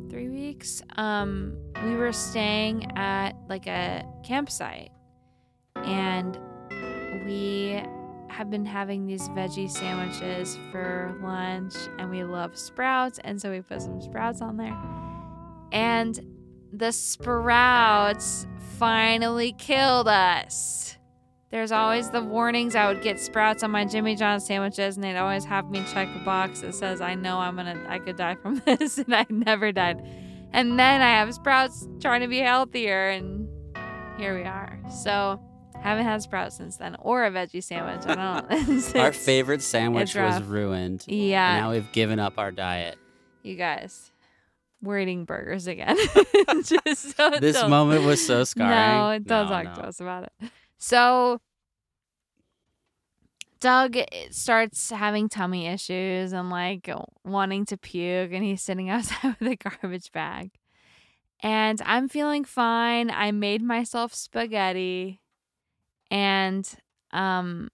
Three 0.09 0.29
weeks. 0.29 0.81
Um, 0.97 1.57
we 1.83 1.95
were 1.95 2.11
staying 2.11 2.91
at 2.97 3.33
like 3.47 3.67
a 3.67 4.05
campsite 4.23 4.91
and 5.75 6.37
we 7.25 7.81
have 8.35 8.49
been 8.49 8.65
having 8.65 9.07
these 9.07 9.29
veggie 9.29 9.69
sandwiches 9.69 10.59
for 10.69 11.17
lunch 11.21 11.73
and 11.97 12.09
we 12.09 12.21
love 12.25 12.57
sprouts 12.57 13.17
and 13.23 13.41
so 13.41 13.49
we 13.49 13.61
put 13.61 13.81
some 13.81 14.01
sprouts 14.01 14.41
on 14.41 14.57
there. 14.57 14.77
And 15.71 16.19
the 16.73 16.91
sprouts 16.91 18.45
finally 18.77 19.53
killed 19.53 20.09
us. 20.09 20.97
There's 21.49 21.71
always 21.71 22.09
the 22.09 22.21
warnings 22.21 22.75
I 22.75 22.91
would 22.91 23.01
get 23.01 23.21
sprouts 23.21 23.63
on 23.63 23.71
my 23.71 23.85
Jimmy 23.85 24.17
John 24.17 24.41
sandwiches, 24.41 24.97
and 24.97 25.03
they'd 25.05 25.15
always 25.15 25.45
have 25.45 25.69
me 25.69 25.85
check 25.93 26.09
a 26.13 26.19
box 26.25 26.59
that 26.59 26.75
says, 26.75 26.99
I 26.99 27.15
know 27.15 27.37
I'm 27.37 27.55
gonna, 27.55 27.81
I 27.87 27.99
could 27.99 28.17
die 28.17 28.35
from 28.35 28.55
this, 28.65 28.97
and 28.97 29.15
I 29.15 29.25
never 29.29 29.71
died. 29.71 30.05
And 30.51 30.77
then 30.77 31.01
I 31.01 31.11
have 31.11 31.33
sprouts 31.33 31.87
trying 32.01 32.21
to 32.21 32.27
be 32.27 32.39
healthier, 32.39 33.07
and 33.09 33.47
here 34.17 34.37
we 34.37 34.43
are. 34.43 34.77
So, 34.89 35.39
haven't 35.89 36.05
had 36.05 36.21
sprouts 36.21 36.57
since 36.57 36.77
then, 36.77 36.95
or 36.99 37.25
a 37.25 37.31
veggie 37.31 37.63
sandwich. 37.63 38.05
I 38.07 38.15
don't 38.49 38.95
Our 38.95 39.11
favorite 39.11 39.61
sandwich 39.61 40.15
was 40.15 40.41
ruined. 40.43 41.05
Yeah, 41.07 41.59
now 41.59 41.71
we've 41.71 41.91
given 41.91 42.19
up 42.19 42.37
our 42.37 42.51
diet. 42.51 42.97
you 43.43 43.55
guys. 43.55 44.11
We're 44.81 44.99
eating 44.99 45.25
burgers 45.25 45.65
again. 45.67 45.97
Just 46.63 47.15
so 47.17 47.31
This 47.39 47.61
moment 47.67 48.03
was 48.03 48.23
so 48.25 48.43
scarring. 48.43 49.23
No, 49.25 49.45
don't 49.47 49.47
talk 49.47 49.73
to 49.75 49.85
us 49.87 49.99
about 49.99 50.23
it. 50.25 50.49
So 50.77 51.39
Doug 53.59 53.97
starts 54.29 54.91
having 54.91 55.27
tummy 55.29 55.65
issues 55.65 56.33
and 56.33 56.49
like 56.51 56.87
wanting 57.23 57.65
to 57.65 57.77
puke, 57.77 58.31
and 58.31 58.43
he's 58.43 58.61
sitting 58.61 58.89
outside 58.89 59.35
with 59.39 59.49
a 59.49 59.55
garbage 59.55 60.11
bag. 60.11 60.51
And 61.41 61.81
I'm 61.85 62.07
feeling 62.07 62.43
fine. 62.43 63.09
I 63.09 63.31
made 63.31 63.61
myself 63.61 64.13
spaghetti, 64.13 65.21
and 66.11 66.67
um, 67.11 67.69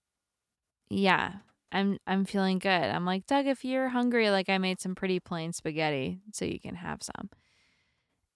yeah, 0.90 1.34
I'm 1.72 1.98
I'm 2.08 2.26
feeling 2.26 2.60
good. 2.60 2.70
I'm 2.70 3.06
like 3.06 3.26
Doug, 3.26 3.48
if 3.48 3.64
you're 3.64 3.90
hungry, 3.90 4.30
like 4.30 4.50
I 4.50 4.58
made 4.58 4.82
some 4.82 4.96
pretty 4.96 5.20
plain 5.20 5.54
spaghetti, 5.54 6.22
so 6.34 6.46
you 6.46 6.60
can 6.60 6.76
have 6.76 7.02
some. 7.02 7.30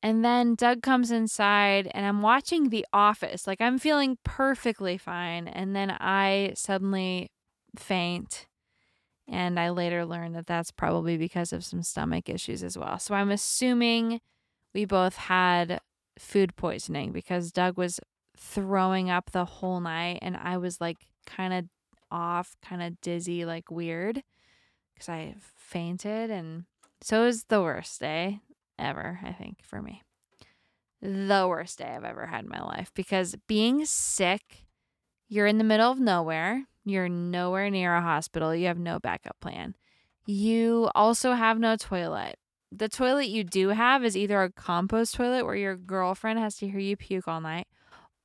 And 0.06 0.24
then 0.24 0.54
Doug 0.54 0.84
comes 0.84 1.10
inside 1.10 1.90
and 1.96 2.06
I'm 2.06 2.22
watching 2.22 2.70
The 2.70 2.86
Office. 2.94 3.48
Like 3.48 3.60
I'm 3.60 3.80
feeling 3.80 4.20
perfectly 4.24 5.00
fine. 5.00 5.48
And 5.48 5.76
then 5.76 5.90
I 5.90 6.54
suddenly 6.56 7.32
faint. 7.76 8.46
And 9.28 9.60
I 9.60 9.72
later 9.72 10.06
learned 10.06 10.36
that 10.36 10.46
that's 10.46 10.70
probably 10.70 11.18
because 11.18 11.52
of 11.52 11.66
some 11.66 11.82
stomach 11.82 12.30
issues 12.30 12.62
as 12.62 12.78
well. 12.78 13.00
So 13.00 13.16
I'm 13.16 13.32
assuming 13.32 14.22
we 14.76 14.86
both 14.86 15.16
had 15.16 15.82
food 16.20 16.56
poisoning 16.56 17.12
because 17.12 17.52
Doug 17.52 17.76
was 17.76 18.00
throwing 18.38 19.10
up 19.10 19.32
the 19.32 19.46
whole 19.46 19.80
night 19.80 20.20
and 20.22 20.38
I 20.38 20.58
was 20.58 20.80
like 20.82 20.98
kind 21.26 21.54
of 21.54 21.66
off, 22.12 22.56
kind 22.62 22.82
of 22.82 23.00
dizzy, 23.02 23.46
like 23.46 23.72
weird 23.72 24.22
because 24.94 25.10
I 25.10 25.36
fainted. 25.58 26.30
And 26.32 26.66
so 27.02 27.24
it 27.24 27.26
was 27.26 27.44
the 27.46 27.62
worst 27.62 28.00
day 28.00 28.40
ever, 28.80 29.20
I 29.24 29.32
think, 29.32 29.64
for 29.64 29.82
me. 29.82 30.02
The 31.02 31.46
worst 31.48 31.78
day 31.78 31.94
I've 31.96 32.04
ever 32.04 32.26
had 32.28 32.46
in 32.46 32.50
my 32.50 32.62
life 32.62 32.92
because 32.96 33.36
being 33.48 33.86
sick, 33.86 34.66
you're 35.28 35.48
in 35.48 35.58
the 35.58 35.64
middle 35.64 35.92
of 35.92 36.00
nowhere, 36.00 36.66
you're 36.84 37.10
nowhere 37.10 37.70
near 37.70 37.96
a 37.96 38.02
hospital, 38.02 38.56
you 38.56 38.68
have 38.68 38.80
no 38.80 39.00
backup 39.00 39.40
plan. 39.40 39.76
You 40.26 40.90
also 40.96 41.34
have 41.34 41.60
no 41.60 41.76
toilet. 41.76 42.38
The 42.72 42.90
toilet 42.90 43.28
you 43.28 43.44
do 43.44 43.70
have 43.70 44.04
is 44.04 44.18
either 44.18 44.42
a 44.42 44.52
compost 44.52 45.14
toilet 45.16 45.46
where 45.46 45.56
your 45.56 45.76
girlfriend 45.76 46.40
has 46.40 46.58
to 46.58 46.68
hear 46.68 46.80
you 46.80 46.98
puke 46.98 47.28
all 47.28 47.42
night, 47.42 47.68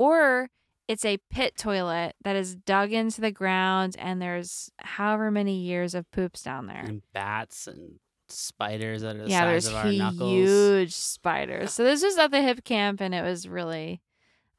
or 0.01 0.49
it's 0.89 1.05
a 1.05 1.19
pit 1.31 1.57
toilet 1.59 2.15
that 2.25 2.35
is 2.35 2.57
dug 2.57 2.91
into 2.93 3.21
the 3.21 3.31
ground 3.31 3.95
and 3.99 4.21
there's 4.21 4.71
however 4.79 5.31
many 5.31 5.61
years 5.61 5.95
of 5.95 6.11
poops 6.11 6.43
down 6.43 6.67
there 6.67 6.83
And 6.87 7.03
bats 7.13 7.67
and 7.67 8.01
spiders 8.29 9.03
that 9.03 9.17
are 9.17 9.25
the 9.25 9.29
yeah, 9.29 9.41
size 9.41 9.47
there's 9.47 9.67
of 9.69 9.75
our 9.75 9.93
knuckles. 9.93 10.33
huge 10.33 10.95
spiders. 10.95 11.73
So 11.73 11.85
this 11.85 12.03
was 12.03 12.17
at 12.19 12.31
the 12.31 12.39
Hipcamp, 12.39 13.01
and 13.01 13.15
it 13.15 13.23
was 13.23 13.47
really, 13.49 14.01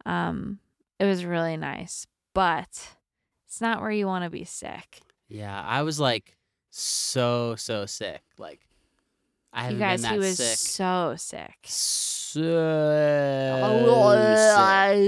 um, 0.05 0.59
it 0.99 1.05
was 1.05 1.25
really 1.25 1.57
nice. 1.57 2.05
But 2.33 2.95
it's 3.47 3.59
not 3.61 3.81
where 3.81 3.91
you 3.91 4.07
want 4.07 4.23
to 4.25 4.29
be 4.29 4.43
sick. 4.45 4.99
Yeah, 5.27 5.61
I 5.65 5.81
was 5.83 5.99
like 5.99 6.37
so 6.69 7.55
so 7.57 7.85
sick. 7.85 8.21
Like 8.37 8.59
I 9.53 9.69
You 9.71 9.77
haven't 9.77 9.79
guys, 9.79 10.01
been 10.03 10.11
he 10.13 10.17
was 10.19 10.37
sick. 10.37 10.57
so 10.57 11.15
sick. 11.17 11.55
So 11.65 12.20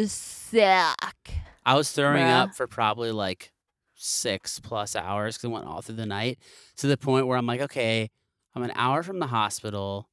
sick. 0.09 0.59
sick. 0.59 1.37
I 1.65 1.75
was 1.75 1.91
throwing 1.91 2.23
Bruh. 2.23 2.43
up 2.43 2.55
for 2.55 2.67
probably 2.67 3.11
like 3.11 3.51
six 3.95 4.59
plus 4.59 4.95
hours 4.95 5.35
because 5.35 5.45
it 5.45 5.53
went 5.53 5.65
all 5.65 5.81
through 5.81 5.95
the 5.95 6.05
night 6.05 6.39
to 6.77 6.87
the 6.87 6.97
point 6.97 7.27
where 7.27 7.37
I'm 7.37 7.45
like, 7.45 7.61
okay, 7.61 8.09
I'm 8.55 8.63
an 8.63 8.73
hour 8.75 9.03
from 9.03 9.19
the 9.19 9.27
hospital. 9.27 10.09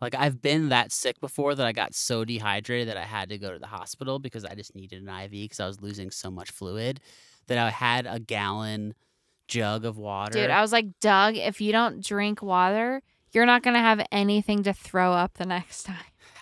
Like 0.00 0.14
I've 0.14 0.42
been 0.42 0.68
that 0.68 0.92
sick 0.92 1.20
before 1.20 1.54
that 1.54 1.66
I 1.66 1.72
got 1.72 1.94
so 1.94 2.24
dehydrated 2.24 2.88
that 2.88 2.98
I 2.98 3.04
had 3.04 3.30
to 3.30 3.38
go 3.38 3.52
to 3.52 3.58
the 3.58 3.66
hospital 3.66 4.18
because 4.18 4.44
I 4.44 4.54
just 4.54 4.74
needed 4.74 5.02
an 5.02 5.08
IV 5.08 5.30
because 5.30 5.60
I 5.60 5.66
was 5.66 5.80
losing 5.80 6.10
so 6.10 6.30
much 6.30 6.50
fluid 6.50 7.00
that 7.46 7.56
I 7.56 7.70
had 7.70 8.06
a 8.06 8.20
gallon 8.20 8.94
jug 9.48 9.84
of 9.84 9.96
water. 9.96 10.32
Dude, 10.32 10.50
I 10.50 10.60
was 10.60 10.72
like, 10.72 10.86
Doug, 11.00 11.36
if 11.36 11.60
you 11.60 11.72
don't 11.72 12.04
drink 12.04 12.42
water, 12.42 13.00
you're 13.32 13.46
not 13.46 13.62
gonna 13.62 13.80
have 13.80 14.04
anything 14.12 14.62
to 14.64 14.74
throw 14.74 15.12
up 15.12 15.34
the 15.34 15.46
next 15.46 15.82
time. 15.84 15.96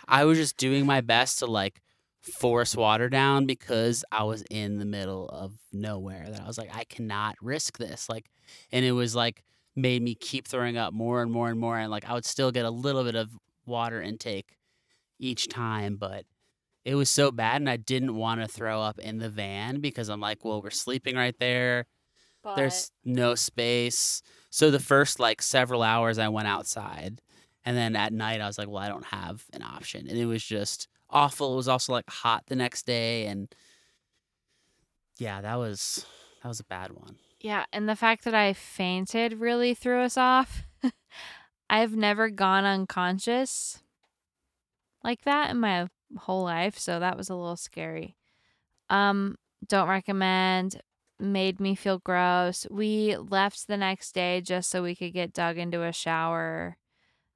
I 0.08 0.24
was 0.24 0.38
just 0.38 0.56
doing 0.56 0.86
my 0.86 1.00
best 1.00 1.38
to 1.40 1.46
like 1.46 1.80
force 2.20 2.74
water 2.74 3.08
down 3.08 3.46
because 3.46 4.04
I 4.10 4.24
was 4.24 4.42
in 4.50 4.78
the 4.78 4.84
middle 4.84 5.28
of 5.28 5.52
nowhere. 5.72 6.26
That 6.30 6.42
I 6.42 6.46
was 6.46 6.58
like, 6.58 6.74
I 6.74 6.84
cannot 6.84 7.36
risk 7.42 7.78
this. 7.78 8.08
Like, 8.08 8.30
and 8.72 8.84
it 8.84 8.92
was 8.92 9.14
like 9.14 9.44
made 9.76 10.02
me 10.02 10.14
keep 10.14 10.46
throwing 10.46 10.76
up 10.76 10.92
more 10.92 11.20
and 11.20 11.30
more 11.30 11.50
and 11.50 11.58
more. 11.58 11.78
And 11.78 11.90
like, 11.90 12.08
I 12.08 12.14
would 12.14 12.24
still 12.24 12.50
get 12.52 12.64
a 12.64 12.70
little 12.70 13.04
bit 13.04 13.14
of 13.14 13.36
water 13.66 14.00
intake 14.00 14.56
each 15.18 15.48
time, 15.48 15.96
but 15.96 16.24
it 16.84 16.94
was 16.94 17.10
so 17.10 17.30
bad. 17.30 17.60
And 17.60 17.68
I 17.68 17.76
didn't 17.76 18.14
want 18.14 18.40
to 18.40 18.48
throw 18.48 18.80
up 18.80 18.98
in 18.98 19.18
the 19.18 19.28
van 19.28 19.80
because 19.80 20.08
I'm 20.08 20.20
like, 20.20 20.44
well, 20.44 20.62
we're 20.62 20.70
sleeping 20.70 21.16
right 21.16 21.38
there. 21.38 21.86
But... 22.42 22.56
There's 22.56 22.90
no 23.04 23.34
space. 23.34 24.22
So 24.50 24.70
the 24.70 24.78
first 24.78 25.18
like 25.18 25.42
several 25.42 25.82
hours 25.82 26.18
I 26.18 26.28
went 26.28 26.46
outside. 26.48 27.20
And 27.64 27.76
then 27.76 27.96
at 27.96 28.12
night 28.12 28.40
I 28.40 28.46
was 28.46 28.58
like, 28.58 28.68
well, 28.68 28.82
I 28.82 28.88
don't 28.88 29.06
have 29.06 29.44
an 29.52 29.62
option. 29.62 30.06
And 30.08 30.18
it 30.18 30.26
was 30.26 30.44
just 30.44 30.88
awful. 31.08 31.54
It 31.54 31.56
was 31.56 31.68
also 31.68 31.92
like 31.92 32.08
hot 32.08 32.44
the 32.46 32.56
next 32.56 32.86
day 32.86 33.26
and 33.26 33.54
yeah, 35.18 35.40
that 35.40 35.58
was 35.58 36.06
that 36.42 36.48
was 36.48 36.60
a 36.60 36.64
bad 36.64 36.92
one. 36.92 37.16
Yeah, 37.40 37.66
and 37.72 37.88
the 37.88 37.96
fact 37.96 38.24
that 38.24 38.34
I 38.34 38.52
fainted 38.52 39.34
really 39.40 39.74
threw 39.74 40.00
us 40.00 40.16
off. 40.16 40.64
I've 41.70 41.94
never 41.94 42.30
gone 42.30 42.64
unconscious 42.64 43.82
like 45.04 45.22
that 45.22 45.50
in 45.50 45.60
my 45.60 45.88
whole 46.16 46.42
life, 46.42 46.78
so 46.78 46.98
that 46.98 47.16
was 47.16 47.28
a 47.28 47.34
little 47.34 47.56
scary. 47.56 48.16
Um, 48.88 49.36
don't 49.68 49.88
recommend. 49.88 50.80
Made 51.20 51.60
me 51.60 51.74
feel 51.74 51.98
gross. 51.98 52.66
We 52.70 53.16
left 53.16 53.68
the 53.68 53.76
next 53.76 54.12
day 54.12 54.40
just 54.40 54.70
so 54.70 54.82
we 54.82 54.96
could 54.96 55.12
get 55.12 55.32
Doug 55.32 55.58
into 55.58 55.82
a 55.82 55.92
shower. 55.92 56.76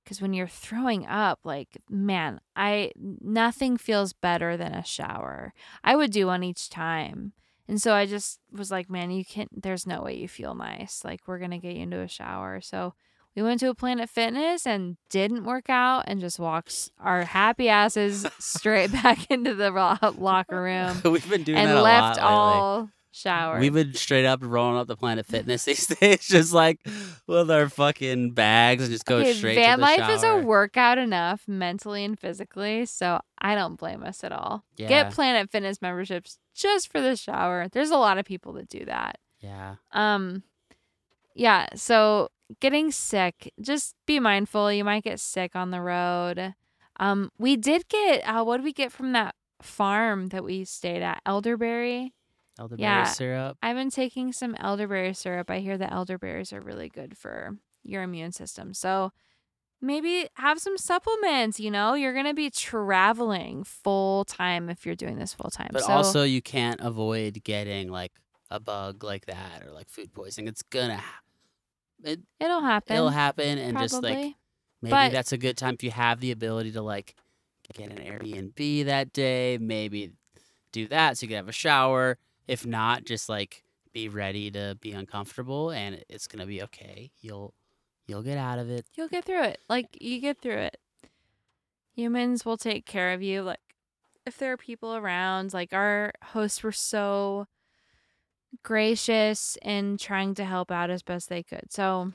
Cause 0.09 0.23
when 0.23 0.33
you're 0.33 0.47
throwing 0.49 1.05
up, 1.07 1.41
like 1.45 1.77
man, 1.91 2.41
I 2.57 2.93
nothing 2.97 3.77
feels 3.77 4.15
better 4.15 4.57
than 4.57 4.73
a 4.73 4.85
shower. 4.85 5.53
I 5.85 5.97
would 5.97 6.11
do 6.11 6.27
one 6.29 6.43
each 6.43 6.71
time. 6.71 7.35
And 7.69 7.81
so 7.83 7.93
I 7.93 8.07
just 8.07 8.41
was 8.51 8.71
like, 8.71 8.89
man, 8.89 9.11
you 9.11 9.27
can't, 9.27 9.63
there's 9.63 9.87
no 9.87 10.01
way 10.01 10.17
you 10.17 10.27
feel 10.27 10.55
nice. 10.55 11.03
Like, 11.05 11.21
we're 11.27 11.39
going 11.39 11.51
to 11.51 11.59
get 11.59 11.77
you 11.77 11.83
into 11.83 12.01
a 12.01 12.09
shower. 12.09 12.63
So 12.63 12.95
we 13.37 13.43
went 13.43 13.61
to 13.61 13.69
a 13.69 13.75
Planet 13.75 14.09
Fitness 14.09 14.67
and 14.67 14.97
didn't 15.11 15.45
work 15.45 15.69
out 15.69 16.05
and 16.07 16.19
just 16.19 16.39
walked 16.39 16.91
our 16.99 17.25
happy 17.25 17.69
asses 17.69 18.27
straight 18.39 18.91
back 19.03 19.31
into 19.31 19.55
the 19.55 19.71
locker 20.17 20.63
room 20.63 21.01
We've 21.05 21.29
been 21.29 21.43
doing 21.43 21.59
and 21.59 21.69
that 21.69 21.77
a 21.77 21.83
left 21.83 22.17
lot 22.19 22.25
lately. 22.25 22.31
all 22.35 22.91
showered. 23.11 23.61
We've 23.61 23.73
been 23.73 23.95
straight 23.95 24.25
up 24.27 24.41
rolling 24.43 24.79
up 24.79 24.87
the 24.87 24.97
Planet 24.97 25.27
Fitness 25.27 25.65
these 25.65 25.87
days, 26.01 26.27
just 26.27 26.53
like 26.53 26.81
with 27.27 27.51
our 27.51 27.69
fucking 27.69 28.33
bags 28.33 28.83
and 28.83 28.93
just 28.93 29.05
go 29.07 29.19
okay, 29.19 29.33
straight 29.33 29.55
van 29.57 29.77
to 29.79 29.81
the 29.81 29.83
life 29.83 29.99
shower. 29.99 30.13
is 30.13 30.23
a 30.23 30.37
workout 30.39 30.99
enough 30.99 31.43
mentally 31.47 32.05
and 32.05 32.19
physically, 32.19 32.87
so 32.87 33.21
I 33.39 33.55
don't 33.55 33.77
blame 33.77 34.03
us 34.03 34.23
at 34.25 34.33
all. 34.33 34.65
Yeah. 34.77 34.89
Get 34.89 35.13
Planet 35.13 35.51
Fitness 35.51 35.81
memberships 35.83 36.39
just 36.55 36.91
for 36.91 37.01
the 37.01 37.17
shower. 37.17 37.69
There's 37.71 37.91
a 37.91 37.97
lot 37.97 38.19
of 38.19 38.25
people 38.25 38.53
that 38.55 38.69
do 38.69 38.85
that. 38.85 39.19
yeah, 39.41 39.77
Um 39.93 40.43
yeah, 41.35 41.69
so 41.77 42.29
getting 42.61 42.91
sick, 42.91 43.53
just 43.61 43.95
be 44.07 44.19
mindful. 44.19 44.73
You 44.73 44.83
might 44.85 45.05
get 45.05 45.21
sick 45.21 45.55
on 45.55 45.71
the 45.71 45.81
road. 45.81 46.55
Um 46.99 47.31
we 47.39 47.57
did 47.57 47.89
get 47.89 48.23
uh 48.23 48.43
what 48.45 48.57
did 48.59 48.65
we 48.65 48.73
get 48.73 48.91
from 48.93 49.13
that 49.13 49.35
farm 49.63 50.29
that 50.29 50.43
we 50.45 50.65
stayed 50.65 51.03
at? 51.03 51.21
Elderberry. 51.27 52.13
Elderberry 52.59 52.83
Yeah. 52.83 53.05
syrup. 53.05 53.57
I've 53.63 53.77
been 53.77 53.91
taking 53.91 54.33
some 54.33 54.55
elderberry 54.57 55.15
syrup. 55.15 55.51
I 55.51 55.59
hear 55.61 55.79
that 55.79 55.93
elderberries 55.93 56.53
are 56.53 56.61
really 56.61 56.89
good 56.89 57.17
for 57.17 57.57
your 57.85 58.03
immune 58.03 58.33
system. 58.33 58.75
So 58.75 59.13
maybe 59.81 60.29
have 60.35 60.59
some 60.59 60.77
supplements, 60.77 61.61
you 61.61 61.71
know? 61.71 61.95
You're 61.95 62.13
going 62.13 62.27
to 62.27 62.35
be 62.35 62.51
traveling 62.51 63.63
full 63.65 64.25
time 64.25 64.69
if 64.69 64.85
you're 64.85 64.97
doing 64.97 65.19
this 65.19 65.33
full 65.35 65.51
time. 65.51 65.71
But 65.73 65.85
so 65.85 65.93
also, 65.93 66.23
you 66.25 66.43
can't 66.43 66.81
avoid 66.81 67.43
getting 67.45 67.89
like 67.89 68.13
a 68.51 68.59
bug 68.59 69.05
like 69.05 69.27
that 69.27 69.63
or 69.65 69.71
like 69.73 69.89
food 69.89 70.13
poisoning. 70.13 70.49
It's 70.49 70.63
gonna, 70.63 71.03
it, 72.03 72.21
it'll 72.41 72.63
happen. 72.63 72.97
it'll 72.97 73.11
happen, 73.11 73.59
and 73.59 73.73
probably. 73.77 73.85
just 73.89 74.03
like 74.03 74.35
maybe 74.83 74.91
But- 74.91 75.13
that's 75.13 75.33
a 75.33 75.39
good 75.39 75.57
time 75.57 75.75
if 75.75 75.83
you 75.85 75.91
have 75.91 76.21
the 76.21 76.31
ability 76.33 76.73
to 76.73 76.83
like 76.83 77.15
get 77.75 77.91
an 77.93 77.99
Airbnb 77.99 78.87
that 78.87 79.13
day. 79.13 79.59
Maybe 79.61 80.13
do 80.73 80.89
that 80.89 81.19
so 81.19 81.25
you 81.25 81.29
can 81.29 81.37
have 81.37 81.49
a 81.49 81.53
shower. 81.53 82.19
If 82.49 82.67
not, 82.67 83.05
just 83.05 83.29
like 83.29 83.63
be 83.93 84.09
ready 84.09 84.51
to 84.51 84.77
be 84.81 84.93
uncomfortable, 84.93 85.71
and 85.71 86.03
it's 86.09 86.27
gonna 86.27 86.47
be 86.47 86.63
okay. 86.63 87.13
You'll 87.21 87.55
you'll 88.07 88.23
get 88.23 88.39
out 88.39 88.59
of 88.59 88.71
it. 88.71 88.87
You'll 88.97 89.09
get 89.09 89.25
through 89.25 89.45
it. 89.45 89.61
Like 89.69 89.99
you 90.01 90.21
get 90.21 90.41
through 90.41 90.59
it. 90.59 90.79
Humans 91.95 92.45
will 92.45 92.57
take 92.57 92.87
care 92.87 93.13
of 93.13 93.23
you. 93.23 93.43
Like 93.43 93.61
if 94.27 94.39
there 94.39 94.53
are 94.53 94.57
people 94.57 94.97
around, 94.97 95.53
like 95.53 95.73
our 95.73 96.13
hosts 96.33 96.63
were 96.63 96.73
so 96.73 97.47
gracious 98.63 99.59
in 99.63 99.99
trying 99.99 100.35
to 100.35 100.45
help 100.45 100.71
out 100.71 100.91
as 100.91 101.03
best 101.03 101.29
they 101.29 101.43
could. 101.43 101.71
So 101.71 102.13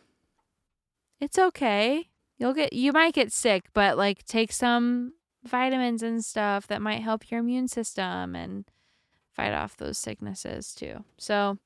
it's 1.19 1.37
okay. 1.37 2.09
You'll 2.37 2.53
get 2.53 2.73
you 2.73 2.91
might 2.91 3.13
get 3.13 3.31
sick, 3.31 3.65
but 3.73 3.97
like 3.97 4.25
take 4.25 4.51
some 4.51 5.13
vitamins 5.43 6.01
and 6.01 6.23
stuff 6.23 6.67
that 6.67 6.81
might 6.81 7.01
help 7.01 7.29
your 7.29 7.41
immune 7.41 7.67
system 7.67 8.35
and 8.35 8.65
fight 9.33 9.53
off 9.53 9.75
those 9.77 9.97
sicknesses 9.97 10.73
too. 10.73 11.03
So 11.17 11.57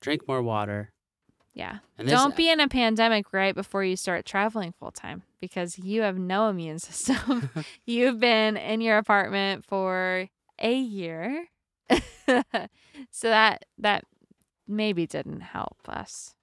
Drink 0.00 0.26
more 0.28 0.42
water. 0.42 0.92
yeah. 1.54 1.78
And 1.98 2.08
Don't 2.08 2.36
be 2.36 2.50
in 2.50 2.60
a 2.60 2.68
pandemic 2.68 3.32
right 3.32 3.54
before 3.54 3.82
you 3.84 3.96
start 3.96 4.24
traveling 4.26 4.72
full 4.78 4.90
time 4.92 5.22
because 5.40 5.78
you 5.78 6.02
have 6.02 6.18
no 6.18 6.48
immune 6.48 6.78
system. 6.88 7.50
You've 7.86 8.20
been 8.20 8.56
in 8.56 8.80
your 8.80 8.98
apartment 8.98 9.64
for 9.64 10.28
a 10.58 10.74
year. 10.74 11.46
so 12.26 13.28
that 13.28 13.64
that 13.78 14.04
maybe 14.66 15.06
didn't 15.06 15.40
help 15.40 15.78
us. 15.88 16.34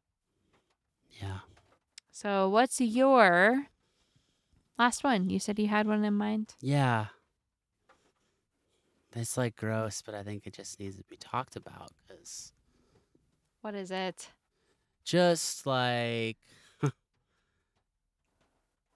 Yeah. 1.22 1.40
So 2.12 2.48
what's 2.50 2.80
your 2.80 3.68
last 4.80 5.04
one? 5.04 5.30
You 5.30 5.40
said 5.40 5.60
you 5.60 5.68
had 5.68 5.88
one 5.88 6.04
in 6.06 6.14
mind. 6.14 6.56
Yeah. 6.62 7.08
It's 9.16 9.38
like 9.38 9.56
gross, 9.56 10.02
but 10.02 10.16
I 10.16 10.24
think 10.24 10.48
it 10.48 10.54
just 10.54 10.80
needs 10.80 10.98
to 10.98 11.04
be 11.04 11.18
talked 11.18 11.56
about 11.56 11.92
because 12.08 12.52
What 13.62 13.74
is 13.74 13.90
it? 13.90 14.32
just 15.04 15.66
like 15.66 16.38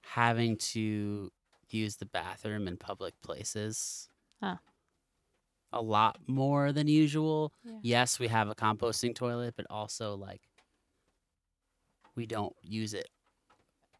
having 0.03 0.57
to 0.57 1.31
use 1.69 1.97
the 1.97 2.05
bathroom 2.05 2.67
in 2.67 2.77
public 2.77 3.19
places 3.21 4.09
Huh. 4.41 4.57
a 5.71 5.81
lot 5.81 6.17
more 6.27 6.71
than 6.71 6.87
usual. 6.87 7.53
Yeah. 7.63 7.79
Yes, 7.81 8.19
we 8.19 8.27
have 8.27 8.49
a 8.49 8.55
composting 8.55 9.13
toilet, 9.15 9.55
but 9.55 9.65
also 9.69 10.15
like 10.15 10.41
we 12.15 12.25
don't 12.25 12.55
use 12.61 12.93
it 12.93 13.09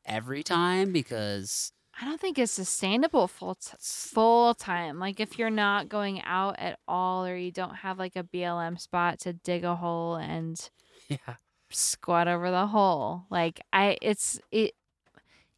every 0.06 0.43
time 0.43 0.91
because 0.93 1.71
I 1.99 2.05
don't 2.05 2.21
think 2.21 2.38
it's 2.38 2.51
sustainable 2.51 3.27
full 3.27 3.55
t- 3.55 3.75
full 3.79 4.53
time. 4.53 4.99
Like 4.99 5.19
if 5.19 5.39
you're 5.39 5.49
not 5.49 5.89
going 5.89 6.21
out 6.23 6.55
at 6.60 6.77
all 6.88 7.25
or 7.25 7.36
you 7.36 7.51
don't 7.51 7.75
have 7.77 7.97
like 7.97 8.15
a 8.15 8.23
BLM 8.23 8.79
spot 8.79 9.19
to 9.21 9.33
dig 9.33 9.63
a 9.63 9.75
hole 9.75 10.15
and 10.15 10.69
yeah. 11.10 11.36
squat 11.71 12.27
over 12.27 12.51
the 12.51 12.67
hole. 12.67 13.23
Like 13.31 13.60
I 13.73 13.97
it's 14.01 14.39
it 14.51 14.73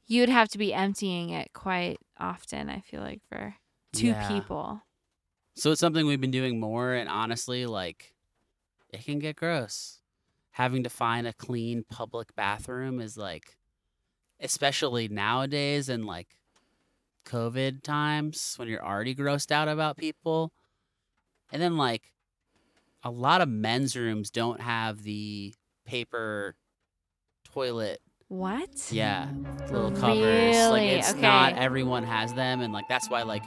you'd 0.08 0.30
have 0.30 0.50
to 0.50 0.58
be 0.58 0.74
emptying 0.74 1.30
it 1.32 1.52
quite 1.54 1.98
often, 2.18 2.70
I 2.70 2.80
feel 2.80 3.02
like 3.02 3.22
for 3.30 3.56
two 3.94 4.08
Yeah. 4.08 4.28
people. 4.28 4.82
So 5.56 5.72
it's 5.72 5.82
something 5.82 6.06
we've 6.08 6.22
been 6.22 6.32
doing 6.32 6.60
more, 6.60 6.94
and 6.94 7.10
honestly, 7.10 7.66
like, 7.66 8.14
it 8.90 9.04
can 9.04 9.20
get 9.20 9.36
gross. 9.36 10.00
Having 10.52 10.84
to 10.84 10.90
find 10.90 11.28
a 11.28 11.34
clean 11.34 11.84
public 11.84 12.34
bathroom 12.36 13.02
is 13.02 13.18
like, 13.18 13.58
especially 14.42 15.08
nowadays 15.08 15.90
and 15.90 16.06
like 16.06 16.28
COVID 17.26 17.84
times 17.84 18.54
when 18.58 18.68
you're 18.68 18.86
already 18.86 19.14
grossed 19.16 19.52
out 19.52 19.68
about 19.68 19.98
people. 19.98 20.52
And 21.52 21.62
then, 21.62 21.78
like, 21.78 22.12
a 23.04 23.10
lot 23.12 23.42
of 23.42 23.50
men's 23.50 23.96
rooms 23.96 24.30
don't 24.30 24.62
have 24.62 25.04
the 25.04 25.54
paper 25.86 26.56
toilet 27.52 28.00
What? 28.28 28.92
yeah, 28.92 29.30
little 29.72 29.92
covers. 29.92 30.56
Like 30.58 30.82
Really? 30.82 30.88
it's 30.90 31.16
not 31.16 31.54
everyone 31.54 32.04
has 32.04 32.34
them, 32.34 32.62
and 32.62 32.72
like 32.74 32.88
that's 32.88 33.10
why 33.10 33.24
like 33.24 33.44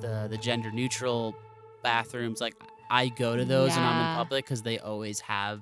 the 0.00 0.26
the 0.28 0.36
gender 0.38 0.70
neutral 0.72 1.36
bathrooms, 1.82 2.40
like 2.40 2.54
I 2.90 3.08
go 3.08 3.36
to 3.36 3.44
those 3.44 3.70
and 3.76 3.84
I'm 3.84 4.10
in 4.12 4.16
public 4.16 4.44
because 4.44 4.62
they 4.62 4.78
always 4.80 5.20
have 5.20 5.60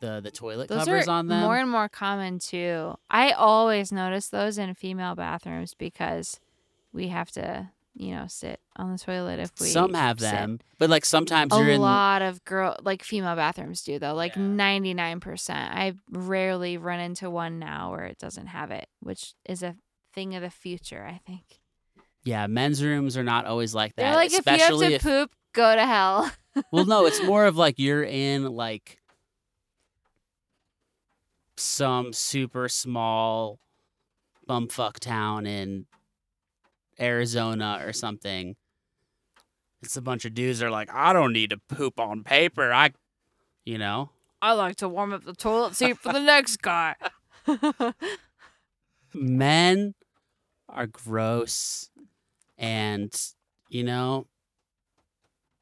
the 0.00 0.20
the 0.20 0.30
toilet 0.30 0.68
Those 0.68 0.84
covers 0.84 1.08
on 1.08 1.28
them. 1.28 1.40
more 1.42 1.56
and 1.56 1.70
more 1.70 1.88
common 1.88 2.38
too. 2.38 2.94
I 3.10 3.32
always 3.32 3.92
notice 3.92 4.28
those 4.28 4.58
in 4.58 4.74
female 4.74 5.14
bathrooms 5.14 5.74
because 5.74 6.40
we 6.92 7.08
have 7.08 7.30
to 7.32 7.70
you 7.98 8.14
know, 8.14 8.26
sit 8.28 8.60
on 8.76 8.92
the 8.92 8.98
toilet 8.98 9.40
if 9.40 9.50
we 9.60 9.66
Some 9.66 9.92
have 9.94 10.20
sit. 10.20 10.30
them, 10.30 10.60
but 10.78 10.88
like 10.88 11.04
sometimes 11.04 11.52
A 11.52 11.56
you're 11.58 11.70
in. 11.70 11.80
A 11.80 11.82
lot 11.82 12.22
of 12.22 12.44
girl 12.44 12.76
like 12.82 13.02
female 13.02 13.34
bathrooms 13.34 13.82
do 13.82 13.98
though, 13.98 14.14
like 14.14 14.36
ninety 14.36 14.94
nine 14.94 15.18
percent. 15.18 15.74
I 15.74 15.94
rarely 16.10 16.78
run 16.78 17.00
into 17.00 17.28
one 17.28 17.58
now 17.58 17.90
where 17.90 18.04
it 18.04 18.18
doesn't 18.18 18.46
have 18.46 18.70
it, 18.70 18.86
which 19.00 19.34
is 19.44 19.64
a 19.64 19.74
thing 20.14 20.36
of 20.36 20.42
the 20.42 20.50
future. 20.50 21.04
I 21.04 21.20
think. 21.26 21.60
Yeah, 22.22 22.46
men's 22.46 22.82
rooms 22.84 23.16
are 23.16 23.24
not 23.24 23.46
always 23.46 23.74
like 23.74 23.96
that. 23.96 24.02
They're 24.02 24.14
like, 24.14 24.32
if 24.32 24.46
you 24.46 24.58
have 24.58 24.78
to 24.78 24.94
if, 24.94 25.02
poop, 25.02 25.32
go 25.52 25.74
to 25.74 25.84
hell. 25.84 26.30
well, 26.70 26.84
no, 26.84 27.04
it's 27.06 27.22
more 27.24 27.46
of 27.46 27.56
like 27.56 27.78
you're 27.78 28.04
in 28.04 28.44
like 28.44 28.97
some 31.58 32.12
super 32.12 32.68
small 32.68 33.58
bumfuck 34.48 34.98
town 34.98 35.46
in 35.46 35.86
Arizona 37.00 37.80
or 37.84 37.92
something. 37.92 38.56
It's 39.82 39.96
a 39.96 40.02
bunch 40.02 40.24
of 40.24 40.34
dudes 40.34 40.58
that 40.58 40.66
are 40.66 40.70
like, 40.70 40.92
I 40.92 41.12
don't 41.12 41.32
need 41.32 41.50
to 41.50 41.58
poop 41.68 42.00
on 42.00 42.24
paper. 42.24 42.72
I, 42.72 42.90
you 43.64 43.78
know, 43.78 44.10
I 44.42 44.52
like 44.52 44.76
to 44.76 44.88
warm 44.88 45.12
up 45.12 45.24
the 45.24 45.34
toilet 45.34 45.76
seat 45.76 45.98
for 45.98 46.12
the 46.12 46.20
next 46.20 46.62
guy. 46.62 46.94
men 49.14 49.94
are 50.68 50.86
gross 50.86 51.90
and 52.58 53.14
you 53.68 53.82
know 53.82 54.26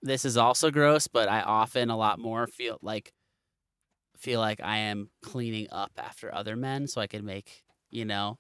this 0.03 0.25
is 0.25 0.37
also 0.37 0.71
gross 0.71 1.07
but 1.07 1.29
i 1.29 1.41
often 1.41 1.91
a 1.91 1.97
lot 1.97 2.19
more 2.19 2.47
feel 2.47 2.79
like 2.83 3.13
feel 4.19 4.41
like 4.41 4.61
i 4.63 4.77
am 4.79 5.11
cleaning 5.23 5.67
up 5.71 5.93
after 5.97 6.35
other 6.35 6.57
men 6.57 6.87
so 6.87 7.01
i 7.01 7.07
can 7.07 7.25
make 7.25 7.65
you 7.91 8.05
know 8.05 8.39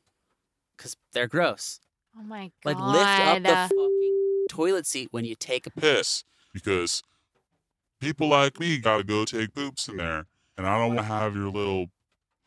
because 0.76 0.96
they're 1.12 1.26
gross 1.28 1.80
oh 2.18 2.22
my 2.22 2.50
god! 2.64 2.78
like 2.78 2.78
lift 2.78 3.20
up 3.20 3.42
the 3.42 3.74
fucking 3.74 4.46
toilet 4.48 4.86
seat 4.86 5.08
when 5.10 5.24
you 5.24 5.34
take 5.34 5.66
a 5.66 5.70
piss 5.70 6.24
because 6.52 7.02
people 8.00 8.28
like 8.28 8.58
me 8.60 8.78
gotta 8.78 9.04
go 9.04 9.24
take 9.24 9.54
poops 9.54 9.88
in 9.88 9.96
there, 9.96 10.26
and 10.56 10.66
I 10.66 10.78
don't 10.78 10.94
want 10.94 11.00
to 11.00 11.04
have 11.14 11.34
your 11.34 11.48
little 11.50 11.86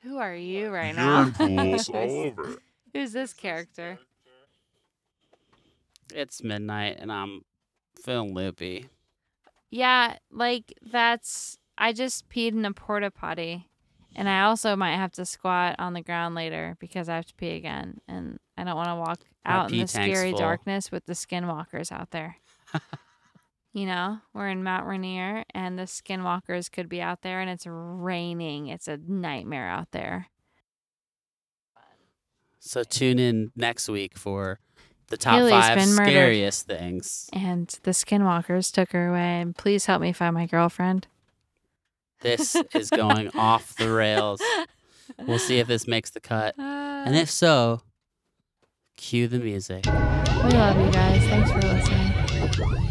Who 0.04 0.18
are 0.18 0.36
you 0.36 0.70
right 0.70 0.96
now? 0.96 1.22
urine 1.22 1.34
pools 1.34 1.90
all 1.94 2.22
over 2.22 2.52
it. 2.54 2.60
Who's 2.94 3.12
this 3.12 3.34
character? 3.34 4.00
it's 6.14 6.44
midnight 6.44 6.98
and 7.00 7.12
i'm 7.12 7.42
feeling 8.04 8.34
loopy 8.34 8.90
Yeah, 9.70 10.18
like 10.32 10.74
that's. 10.82 11.59
I 11.80 11.94
just 11.94 12.30
peed 12.30 12.52
in 12.52 12.66
a 12.66 12.74
porta 12.74 13.10
potty, 13.10 13.70
and 14.16 14.28
I 14.28 14.42
also 14.42 14.76
might 14.76 14.98
have 14.98 15.14
to 15.14 15.26
squat 15.26 15.78
on 15.80 15.94
the 15.94 16.02
ground 16.02 16.36
later 16.36 16.76
because 16.80 17.08
I 17.08 17.16
have 17.16 17.26
to 17.28 17.34
pee 17.36 17.56
again, 17.56 18.02
and 18.08 18.38
I 18.58 18.66
don't 18.66 18.76
want 18.76 18.90
to 18.90 18.96
walk 18.96 19.20
My 19.46 19.52
out 19.52 19.72
in 19.72 19.80
the 19.80 19.88
scary 19.88 20.32
full. 20.32 20.40
darkness 20.40 20.92
with 20.92 21.06
the 21.06 21.14
skinwalkers 21.14 21.92
out 21.92 22.12
there. 22.12 22.36
you 23.74 23.86
know, 23.86 24.18
we're 24.34 24.50
in 24.50 24.62
Mount 24.64 24.86
Rainier, 24.88 25.46
and 25.54 25.80
the 25.80 25.84
skinwalkers 25.84 26.70
could 26.70 26.90
be 26.90 27.02
out 27.02 27.22
there, 27.22 27.40
and 27.40 27.50
it's 27.50 27.66
raining. 27.66 28.68
It's 28.68 28.90
a 28.90 28.98
nightmare 28.98 29.70
out 29.70 29.92
there. 29.92 30.28
so 32.60 32.84
tune 32.84 33.20
in 33.20 33.52
next 33.56 33.88
week 33.88 34.18
for 34.18 34.60
the 35.08 35.16
top 35.18 35.36
Haley's 35.36 35.54
five 35.54 35.78
been 35.78 35.90
murdered. 35.96 36.12
scariest 36.12 36.68
things 36.68 37.30
And 37.34 37.68
the 37.84 37.92
skinwalkers 37.92 38.72
took 38.72 38.92
her 38.92 39.08
away. 39.08 39.42
And 39.42 39.56
please 39.56 39.86
help 39.86 40.02
me 40.02 40.12
find 40.12 40.34
my 40.36 40.46
girlfriend. 40.46 41.08
This 42.22 42.56
is 42.74 42.90
going 42.90 43.30
off 43.36 43.76
the 43.76 43.92
rails 43.92 44.42
we'll 45.26 45.40
see 45.40 45.60
if 45.60 45.68
this 45.68 45.88
makes 45.88 46.10
the 46.12 46.20
cut 46.20 46.54
And 46.58 47.16
if 47.16 47.30
so, 47.30 47.82
cue 48.98 49.28
the 49.28 49.40
music. 49.40 49.86
we 49.86 49.92
love 50.52 50.80
you 50.80 50.92
guys. 50.92 51.22
Thanks 51.28 51.52
for 51.52 51.62
listening. 51.62 52.89